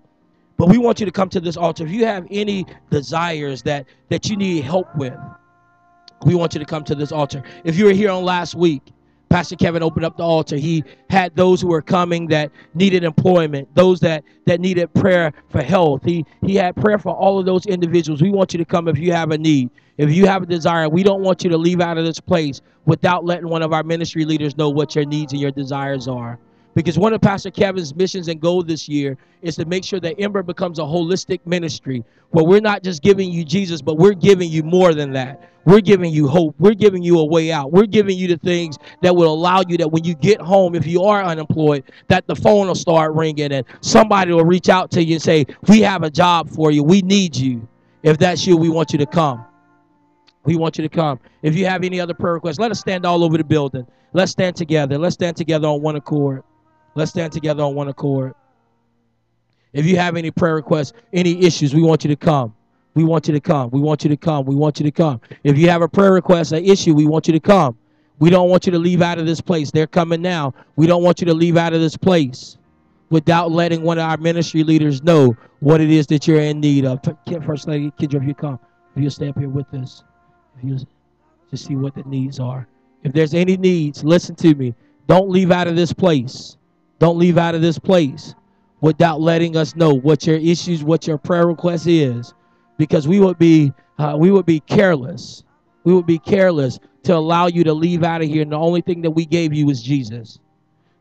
But 0.57 0.69
we 0.69 0.77
want 0.77 0.99
you 0.99 1.05
to 1.05 1.11
come 1.11 1.29
to 1.29 1.39
this 1.39 1.57
altar. 1.57 1.85
If 1.85 1.91
you 1.91 2.05
have 2.05 2.27
any 2.29 2.65
desires 2.91 3.63
that 3.63 3.87
that 4.09 4.29
you 4.29 4.37
need 4.37 4.63
help 4.63 4.93
with, 4.95 5.17
we 6.25 6.35
want 6.35 6.53
you 6.53 6.59
to 6.59 6.65
come 6.65 6.83
to 6.85 6.95
this 6.95 7.11
altar. 7.11 7.43
If 7.63 7.77
you 7.77 7.85
were 7.85 7.93
here 7.93 8.11
on 8.11 8.23
last 8.23 8.55
week, 8.55 8.91
Pastor 9.29 9.55
Kevin 9.55 9.81
opened 9.81 10.03
up 10.05 10.17
the 10.17 10.23
altar. 10.23 10.57
He 10.57 10.83
had 11.09 11.33
those 11.37 11.61
who 11.61 11.69
were 11.69 11.81
coming 11.81 12.27
that 12.27 12.51
needed 12.73 13.05
employment, 13.05 13.73
those 13.75 14.01
that 14.01 14.25
that 14.45 14.59
needed 14.59 14.93
prayer 14.93 15.31
for 15.49 15.61
health. 15.61 16.03
He 16.03 16.25
he 16.45 16.55
had 16.55 16.75
prayer 16.75 16.99
for 16.99 17.15
all 17.15 17.39
of 17.39 17.45
those 17.45 17.65
individuals. 17.65 18.21
We 18.21 18.29
want 18.29 18.53
you 18.53 18.57
to 18.57 18.65
come 18.65 18.89
if 18.89 18.97
you 18.97 19.13
have 19.13 19.31
a 19.31 19.37
need. 19.37 19.69
If 19.97 20.11
you 20.11 20.25
have 20.25 20.43
a 20.43 20.45
desire, 20.45 20.89
we 20.89 21.01
don't 21.01 21.21
want 21.21 21.45
you 21.45 21.49
to 21.49 21.57
leave 21.57 21.79
out 21.79 21.97
of 21.97 22.03
this 22.03 22.19
place 22.19 22.61
without 22.85 23.23
letting 23.23 23.47
one 23.47 23.61
of 23.61 23.71
our 23.71 23.83
ministry 23.83 24.25
leaders 24.25 24.57
know 24.57 24.69
what 24.69 24.95
your 24.95 25.05
needs 25.05 25.31
and 25.31 25.41
your 25.41 25.51
desires 25.51 26.09
are. 26.09 26.37
Because 26.73 26.97
one 26.97 27.13
of 27.13 27.21
Pastor 27.21 27.51
Kevin's 27.51 27.93
missions 27.93 28.27
and 28.29 28.39
goal 28.39 28.63
this 28.63 28.87
year 28.87 29.17
is 29.41 29.55
to 29.57 29.65
make 29.65 29.83
sure 29.83 29.99
that 29.99 30.15
Ember 30.19 30.41
becomes 30.41 30.79
a 30.79 30.83
holistic 30.83 31.39
ministry 31.45 32.03
where 32.29 32.45
we're 32.45 32.61
not 32.61 32.81
just 32.81 33.03
giving 33.03 33.29
you 33.29 33.43
Jesus, 33.43 33.81
but 33.81 33.97
we're 33.97 34.13
giving 34.13 34.49
you 34.49 34.63
more 34.63 34.93
than 34.93 35.11
that. 35.13 35.49
We're 35.65 35.81
giving 35.81 36.11
you 36.11 36.27
hope. 36.27 36.55
We're 36.59 36.73
giving 36.73 37.03
you 37.03 37.19
a 37.19 37.25
way 37.25 37.51
out. 37.51 37.71
We're 37.71 37.85
giving 37.85 38.17
you 38.17 38.27
the 38.27 38.37
things 38.37 38.77
that 39.01 39.15
will 39.15 39.33
allow 39.33 39.63
you 39.67 39.77
that 39.77 39.91
when 39.91 40.03
you 40.03 40.15
get 40.15 40.41
home, 40.41 40.73
if 40.73 40.87
you 40.87 41.03
are 41.03 41.23
unemployed, 41.23 41.83
that 42.07 42.25
the 42.25 42.35
phone 42.35 42.67
will 42.67 42.75
start 42.75 43.13
ringing 43.13 43.51
and 43.51 43.65
somebody 43.81 44.31
will 44.31 44.45
reach 44.45 44.69
out 44.69 44.89
to 44.91 45.03
you 45.03 45.15
and 45.15 45.21
say, 45.21 45.45
We 45.67 45.81
have 45.81 46.03
a 46.03 46.09
job 46.09 46.49
for 46.49 46.71
you. 46.71 46.83
We 46.83 47.01
need 47.01 47.35
you. 47.35 47.67
If 48.01 48.17
that's 48.17 48.47
you, 48.47 48.57
we 48.57 48.69
want 48.69 48.91
you 48.91 48.97
to 48.99 49.05
come. 49.05 49.45
We 50.45 50.55
want 50.55 50.77
you 50.79 50.81
to 50.81 50.89
come. 50.89 51.19
If 51.43 51.55
you 51.55 51.67
have 51.67 51.83
any 51.83 51.99
other 51.99 52.15
prayer 52.15 52.33
requests, 52.33 52.57
let 52.57 52.71
us 52.71 52.79
stand 52.79 53.05
all 53.05 53.23
over 53.23 53.37
the 53.37 53.43
building. 53.43 53.85
Let's 54.13 54.31
stand 54.31 54.55
together. 54.55 54.97
Let's 54.97 55.13
stand 55.13 55.37
together 55.37 55.67
on 55.67 55.81
one 55.81 55.95
accord. 55.95 56.43
Let's 56.95 57.11
stand 57.11 57.31
together 57.31 57.63
on 57.63 57.75
one 57.75 57.87
accord. 57.87 58.33
If 59.73 59.85
you 59.85 59.95
have 59.97 60.17
any 60.17 60.31
prayer 60.31 60.55
requests, 60.55 60.93
any 61.13 61.43
issues, 61.45 61.73
we 61.73 61.81
want 61.81 62.03
you 62.03 62.09
to 62.09 62.15
come. 62.15 62.53
We 62.93 63.05
want 63.05 63.27
you 63.27 63.33
to 63.33 63.39
come. 63.39 63.69
We 63.71 63.79
want 63.79 64.03
you 64.03 64.09
to 64.09 64.17
come. 64.17 64.45
We 64.45 64.55
want 64.55 64.79
you 64.79 64.83
to 64.83 64.91
come. 64.91 65.21
If 65.43 65.57
you 65.57 65.69
have 65.69 65.81
a 65.81 65.87
prayer 65.87 66.11
request, 66.11 66.51
an 66.51 66.65
issue, 66.65 66.93
we 66.93 67.05
want 67.05 67.27
you 67.27 67.33
to 67.33 67.39
come. 67.39 67.77
We 68.19 68.29
don't 68.29 68.49
want 68.49 68.65
you 68.65 68.71
to 68.73 68.79
leave 68.79 69.01
out 69.01 69.17
of 69.17 69.25
this 69.25 69.39
place. 69.39 69.71
They're 69.71 69.87
coming 69.87 70.21
now. 70.21 70.53
We 70.75 70.87
don't 70.87 71.01
want 71.01 71.21
you 71.21 71.25
to 71.27 71.33
leave 71.33 71.55
out 71.55 71.73
of 71.73 71.79
this 71.79 71.95
place 71.95 72.57
without 73.09 73.51
letting 73.51 73.81
one 73.81 73.97
of 73.97 74.03
our 74.03 74.17
ministry 74.17 74.63
leaders 74.63 75.01
know 75.03 75.35
what 75.59 75.79
it 75.79 75.89
is 75.89 76.07
that 76.07 76.27
you're 76.27 76.41
in 76.41 76.59
need 76.59 76.85
of. 76.85 76.99
First 77.45 77.67
Lady 77.67 77.91
Kendra, 77.91 78.21
if 78.21 78.27
you 78.27 78.35
come, 78.35 78.59
if 78.95 79.03
you 79.03 79.09
stay 79.09 79.29
up 79.29 79.39
here 79.39 79.49
with 79.49 79.73
us, 79.73 80.03
if 80.57 80.69
you 80.69 80.77
just 81.49 81.65
see 81.65 81.75
what 81.75 81.95
the 81.95 82.03
needs 82.03 82.39
are. 82.39 82.67
If 83.03 83.13
there's 83.13 83.33
any 83.33 83.57
needs, 83.57 84.03
listen 84.03 84.35
to 84.35 84.53
me. 84.53 84.75
Don't 85.07 85.29
leave 85.29 85.51
out 85.51 85.67
of 85.67 85.75
this 85.75 85.93
place. 85.93 86.57
Don't 87.01 87.17
leave 87.17 87.39
out 87.39 87.55
of 87.55 87.63
this 87.63 87.79
place 87.79 88.35
without 88.81 89.21
letting 89.21 89.57
us 89.57 89.75
know 89.75 89.91
what 89.91 90.27
your 90.27 90.35
issues, 90.35 90.83
what 90.83 91.07
your 91.07 91.17
prayer 91.17 91.47
request 91.47 91.87
is, 91.87 92.35
because 92.77 93.07
we 93.07 93.19
would 93.19 93.39
be 93.39 93.73
uh, 93.97 94.15
we 94.19 94.29
would 94.29 94.45
be 94.45 94.59
careless. 94.59 95.43
We 95.83 95.95
would 95.95 96.05
be 96.05 96.19
careless 96.19 96.79
to 97.01 97.15
allow 97.15 97.47
you 97.47 97.63
to 97.63 97.73
leave 97.73 98.03
out 98.03 98.21
of 98.21 98.27
here, 98.27 98.43
and 98.43 98.51
the 98.51 98.59
only 98.59 98.81
thing 98.81 99.01
that 99.01 99.09
we 99.09 99.25
gave 99.25 99.51
you 99.51 99.67
is 99.71 99.81
Jesus. 99.81 100.37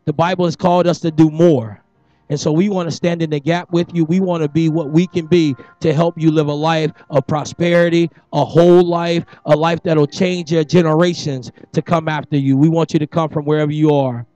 The 0.07 0.15
Bible 0.15 0.47
has 0.47 0.57
called 0.57 0.87
us 0.87 1.01
to 1.01 1.11
do 1.11 1.29
more. 1.29 1.83
And 2.31 2.41
so 2.41 2.51
we 2.51 2.71
want 2.71 2.89
to 2.89 2.97
stand 2.97 3.21
in 3.21 3.29
the 3.29 3.41
gap 3.41 3.71
with 3.71 3.95
you. 3.95 4.07
We 4.07 4.21
want 4.21 4.43
to 4.43 4.49
be 4.49 4.71
what 4.71 4.89
we 4.89 5.07
can 5.07 5.27
be 5.27 5.55
to 5.81 5.93
help 5.93 6.15
you 6.17 6.31
live 6.31 6.47
a 6.47 6.53
life 6.53 6.93
of 7.11 7.27
prosperity, 7.27 8.09
a 8.33 8.43
whole 8.43 8.89
life, 8.89 9.27
a 9.45 9.55
life 9.55 9.83
that'll 9.83 10.07
change 10.07 10.51
your 10.51 10.65
generations 10.65 11.53
to 11.73 11.83
come 11.83 12.09
after 12.09 12.39
you. 12.39 12.57
We 12.57 12.71
want 12.71 12.95
you 12.95 12.99
to 13.01 13.07
come 13.07 13.29
from 13.29 13.45
wherever 13.45 13.73
you 13.73 13.93
are. 13.95 14.27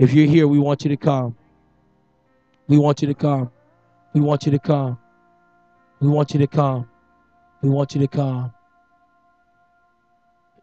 If 0.00 0.14
you're 0.14 0.26
here, 0.26 0.48
we 0.48 0.58
want 0.58 0.82
you 0.82 0.88
to 0.88 0.96
come. 0.96 1.36
We 2.68 2.78
want 2.78 3.02
you 3.02 3.08
to 3.08 3.14
come. 3.14 3.50
We 4.14 4.22
want 4.22 4.46
you 4.46 4.52
to 4.52 4.58
come. 4.58 4.98
We 6.00 6.08
want 6.08 6.32
you 6.32 6.40
to 6.40 6.46
come. 6.46 6.88
We 7.60 7.68
want 7.68 7.94
you 7.94 8.00
to 8.00 8.08
come. 8.08 8.54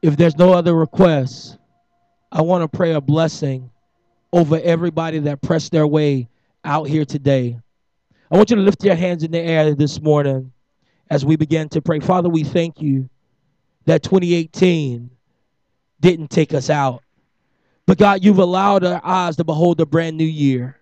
If 0.02 0.18
there's 0.18 0.36
no 0.38 0.54
other 0.54 0.74
requests, 0.74 1.56
I 2.32 2.42
want 2.42 2.64
to 2.64 2.78
pray 2.78 2.94
a 2.94 3.00
blessing 3.00 3.70
over 4.34 4.60
everybody 4.60 5.20
that 5.20 5.40
pressed 5.44 5.72
their 5.72 5.86
way 5.86 6.30
out 6.66 6.88
here 6.88 7.06
today. 7.06 7.60
I 8.32 8.38
want 8.38 8.50
you 8.50 8.56
to 8.56 8.64
lift 8.64 8.84
your 8.84 8.96
hands 8.96 9.22
in 9.22 9.30
the 9.30 9.40
air 9.40 9.76
this 9.76 10.02
morning 10.02 10.52
as 11.12 11.24
we 11.24 11.36
begin 11.36 11.70
to 11.70 11.82
pray. 11.84 12.00
Father, 12.00 12.28
we 12.28 12.44
thank 12.44 12.82
you 12.82 13.08
that 13.86 14.02
2018 14.02 15.12
didn't 16.02 16.32
take 16.32 16.56
us 16.56 16.72
out. 16.72 17.04
But 17.88 17.98
God, 17.98 18.24
you've 18.24 18.38
allowed 18.38 18.84
our 18.84 19.02
eyes 19.04 19.38
to 19.38 19.46
behold 19.46 19.80
a 19.80 19.86
brand 19.86 20.18
new 20.18 20.26
year. 20.26 20.78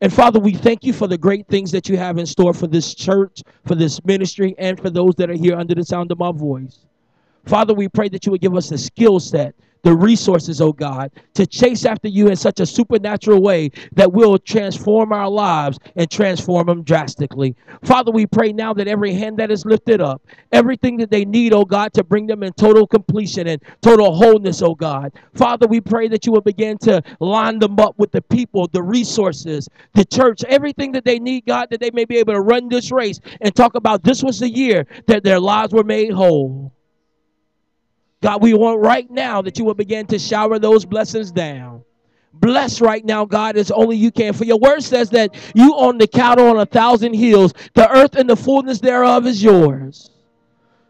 And 0.00 0.12
Father, 0.12 0.40
we 0.40 0.52
thank 0.52 0.84
you 0.84 0.92
for 0.92 1.06
the 1.06 1.16
great 1.16 1.46
things 1.46 1.70
that 1.70 1.88
you 1.88 1.96
have 1.96 2.18
in 2.18 2.26
store 2.26 2.52
for 2.52 2.66
this 2.66 2.92
church, 2.92 3.42
for 3.64 3.76
this 3.76 4.04
ministry, 4.04 4.54
and 4.58 4.78
for 4.78 4.90
those 4.90 5.14
that 5.14 5.30
are 5.30 5.36
here 5.36 5.56
under 5.56 5.74
the 5.76 5.84
sound 5.84 6.10
of 6.10 6.18
my 6.18 6.32
voice. 6.32 6.80
Father, 7.46 7.72
we 7.72 7.88
pray 7.88 8.08
that 8.08 8.26
you 8.26 8.32
would 8.32 8.40
give 8.40 8.56
us 8.56 8.68
the 8.68 8.76
skill 8.76 9.20
set 9.20 9.54
the 9.84 9.94
resources, 9.94 10.60
oh 10.60 10.72
God, 10.72 11.12
to 11.34 11.46
chase 11.46 11.84
after 11.84 12.08
you 12.08 12.28
in 12.28 12.36
such 12.36 12.58
a 12.58 12.66
supernatural 12.66 13.40
way 13.40 13.70
that 13.92 14.12
will 14.12 14.38
transform 14.38 15.12
our 15.12 15.28
lives 15.28 15.78
and 15.94 16.10
transform 16.10 16.66
them 16.66 16.82
drastically. 16.82 17.54
Father, 17.84 18.10
we 18.10 18.26
pray 18.26 18.52
now 18.52 18.72
that 18.74 18.88
every 18.88 19.12
hand 19.12 19.38
that 19.38 19.50
is 19.50 19.64
lifted 19.64 20.00
up, 20.00 20.22
everything 20.52 20.96
that 20.96 21.10
they 21.10 21.24
need, 21.24 21.52
oh 21.52 21.64
God, 21.64 21.92
to 21.92 22.02
bring 22.02 22.26
them 22.26 22.42
in 22.42 22.52
total 22.54 22.86
completion 22.86 23.46
and 23.46 23.62
total 23.82 24.14
wholeness, 24.14 24.62
oh 24.62 24.74
God. 24.74 25.12
Father, 25.34 25.66
we 25.66 25.80
pray 25.80 26.08
that 26.08 26.24
you 26.26 26.32
will 26.32 26.40
begin 26.40 26.78
to 26.78 27.02
line 27.20 27.58
them 27.58 27.78
up 27.78 27.98
with 27.98 28.10
the 28.10 28.22
people, 28.22 28.68
the 28.68 28.82
resources, 28.82 29.68
the 29.94 30.04
church, 30.04 30.42
everything 30.44 30.92
that 30.92 31.04
they 31.04 31.18
need, 31.18 31.44
God, 31.46 31.68
that 31.70 31.80
they 31.80 31.90
may 31.90 32.06
be 32.06 32.16
able 32.16 32.32
to 32.32 32.40
run 32.40 32.68
this 32.68 32.90
race 32.90 33.20
and 33.42 33.54
talk 33.54 33.74
about 33.74 34.02
this 34.02 34.22
was 34.22 34.40
the 34.40 34.48
year 34.48 34.86
that 35.06 35.24
their 35.24 35.40
lives 35.40 35.74
were 35.74 35.84
made 35.84 36.12
whole. 36.12 36.73
God, 38.24 38.40
we 38.40 38.54
want 38.54 38.80
right 38.80 39.10
now 39.10 39.42
that 39.42 39.58
you 39.58 39.66
will 39.66 39.74
begin 39.74 40.06
to 40.06 40.18
shower 40.18 40.58
those 40.58 40.86
blessings 40.86 41.30
down. 41.30 41.84
Bless 42.32 42.80
right 42.80 43.04
now, 43.04 43.26
God, 43.26 43.58
as 43.58 43.70
only 43.70 43.98
you 43.98 44.10
can. 44.10 44.32
For 44.32 44.46
your 44.46 44.56
word 44.56 44.82
says 44.82 45.10
that 45.10 45.34
you 45.54 45.74
own 45.76 45.98
the 45.98 46.06
cattle 46.06 46.48
on 46.48 46.58
a 46.58 46.64
thousand 46.64 47.12
hills. 47.12 47.52
The 47.74 47.86
earth 47.90 48.16
and 48.16 48.26
the 48.26 48.34
fullness 48.34 48.80
thereof 48.80 49.26
is 49.26 49.42
yours. 49.42 50.10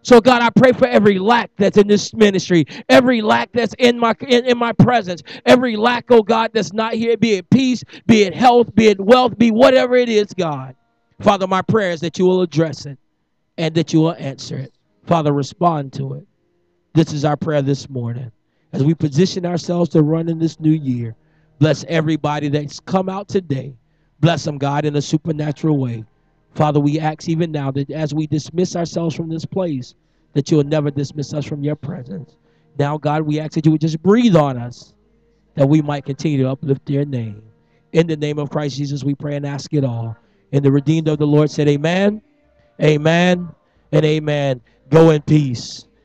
So 0.02 0.20
God, 0.20 0.42
I 0.42 0.50
pray 0.50 0.70
for 0.70 0.86
every 0.86 1.18
lack 1.18 1.50
that's 1.56 1.76
in 1.76 1.88
this 1.88 2.14
ministry, 2.14 2.66
every 2.88 3.20
lack 3.20 3.50
that's 3.50 3.74
in 3.80 3.98
my 3.98 4.14
in, 4.20 4.44
in, 4.46 4.56
my 4.56 4.72
presence, 4.72 5.24
every 5.44 5.74
lack, 5.74 6.04
oh 6.10 6.22
God, 6.22 6.52
that's 6.54 6.72
not 6.72 6.94
here, 6.94 7.16
be 7.16 7.32
it 7.32 7.50
peace, 7.50 7.82
be 8.06 8.22
it 8.22 8.32
health, 8.32 8.72
be 8.76 8.86
it 8.86 9.00
wealth, 9.00 9.36
be 9.36 9.50
whatever 9.50 9.96
it 9.96 10.08
is, 10.08 10.32
God. 10.34 10.76
Father, 11.20 11.48
my 11.48 11.62
prayer 11.62 11.90
is 11.90 12.00
that 12.02 12.16
you 12.16 12.26
will 12.26 12.42
address 12.42 12.86
it 12.86 12.96
and 13.58 13.74
that 13.74 13.92
you 13.92 14.02
will 14.02 14.14
answer 14.14 14.56
it. 14.56 14.72
Father, 15.04 15.32
respond 15.32 15.92
to 15.94 16.14
it. 16.14 16.28
This 16.94 17.12
is 17.12 17.24
our 17.24 17.36
prayer 17.36 17.60
this 17.60 17.90
morning. 17.90 18.30
As 18.72 18.84
we 18.84 18.94
position 18.94 19.44
ourselves 19.44 19.90
to 19.90 20.02
run 20.02 20.28
in 20.28 20.38
this 20.38 20.60
new 20.60 20.70
year, 20.70 21.16
bless 21.58 21.84
everybody 21.88 22.48
that's 22.48 22.78
come 22.78 23.08
out 23.08 23.26
today. 23.26 23.74
Bless 24.20 24.44
them, 24.44 24.58
God, 24.58 24.84
in 24.84 24.94
a 24.94 25.02
supernatural 25.02 25.76
way. 25.76 26.04
Father, 26.54 26.78
we 26.78 27.00
ask 27.00 27.28
even 27.28 27.50
now 27.50 27.72
that 27.72 27.90
as 27.90 28.14
we 28.14 28.28
dismiss 28.28 28.76
ourselves 28.76 29.16
from 29.16 29.28
this 29.28 29.44
place, 29.44 29.96
that 30.34 30.52
you 30.52 30.56
will 30.56 30.64
never 30.64 30.88
dismiss 30.88 31.34
us 31.34 31.44
from 31.44 31.64
your 31.64 31.74
presence. 31.74 32.36
Now, 32.78 32.96
God, 32.96 33.22
we 33.22 33.40
ask 33.40 33.54
that 33.54 33.66
you 33.66 33.72
would 33.72 33.80
just 33.80 34.00
breathe 34.00 34.36
on 34.36 34.56
us, 34.56 34.94
that 35.56 35.68
we 35.68 35.82
might 35.82 36.04
continue 36.04 36.44
to 36.44 36.50
uplift 36.50 36.88
your 36.88 37.04
name. 37.04 37.42
In 37.92 38.06
the 38.06 38.16
name 38.16 38.38
of 38.38 38.50
Christ 38.50 38.76
Jesus, 38.76 39.02
we 39.02 39.16
pray 39.16 39.34
and 39.34 39.44
ask 39.44 39.74
it 39.74 39.84
all. 39.84 40.16
And 40.52 40.64
the 40.64 40.70
redeemed 40.70 41.08
of 41.08 41.18
the 41.18 41.26
Lord 41.26 41.50
said, 41.50 41.66
Amen, 41.66 42.22
Amen, 42.80 43.48
and 43.90 44.04
Amen. 44.04 44.60
Go 44.90 45.10
in 45.10 45.22
peace. 45.22 45.86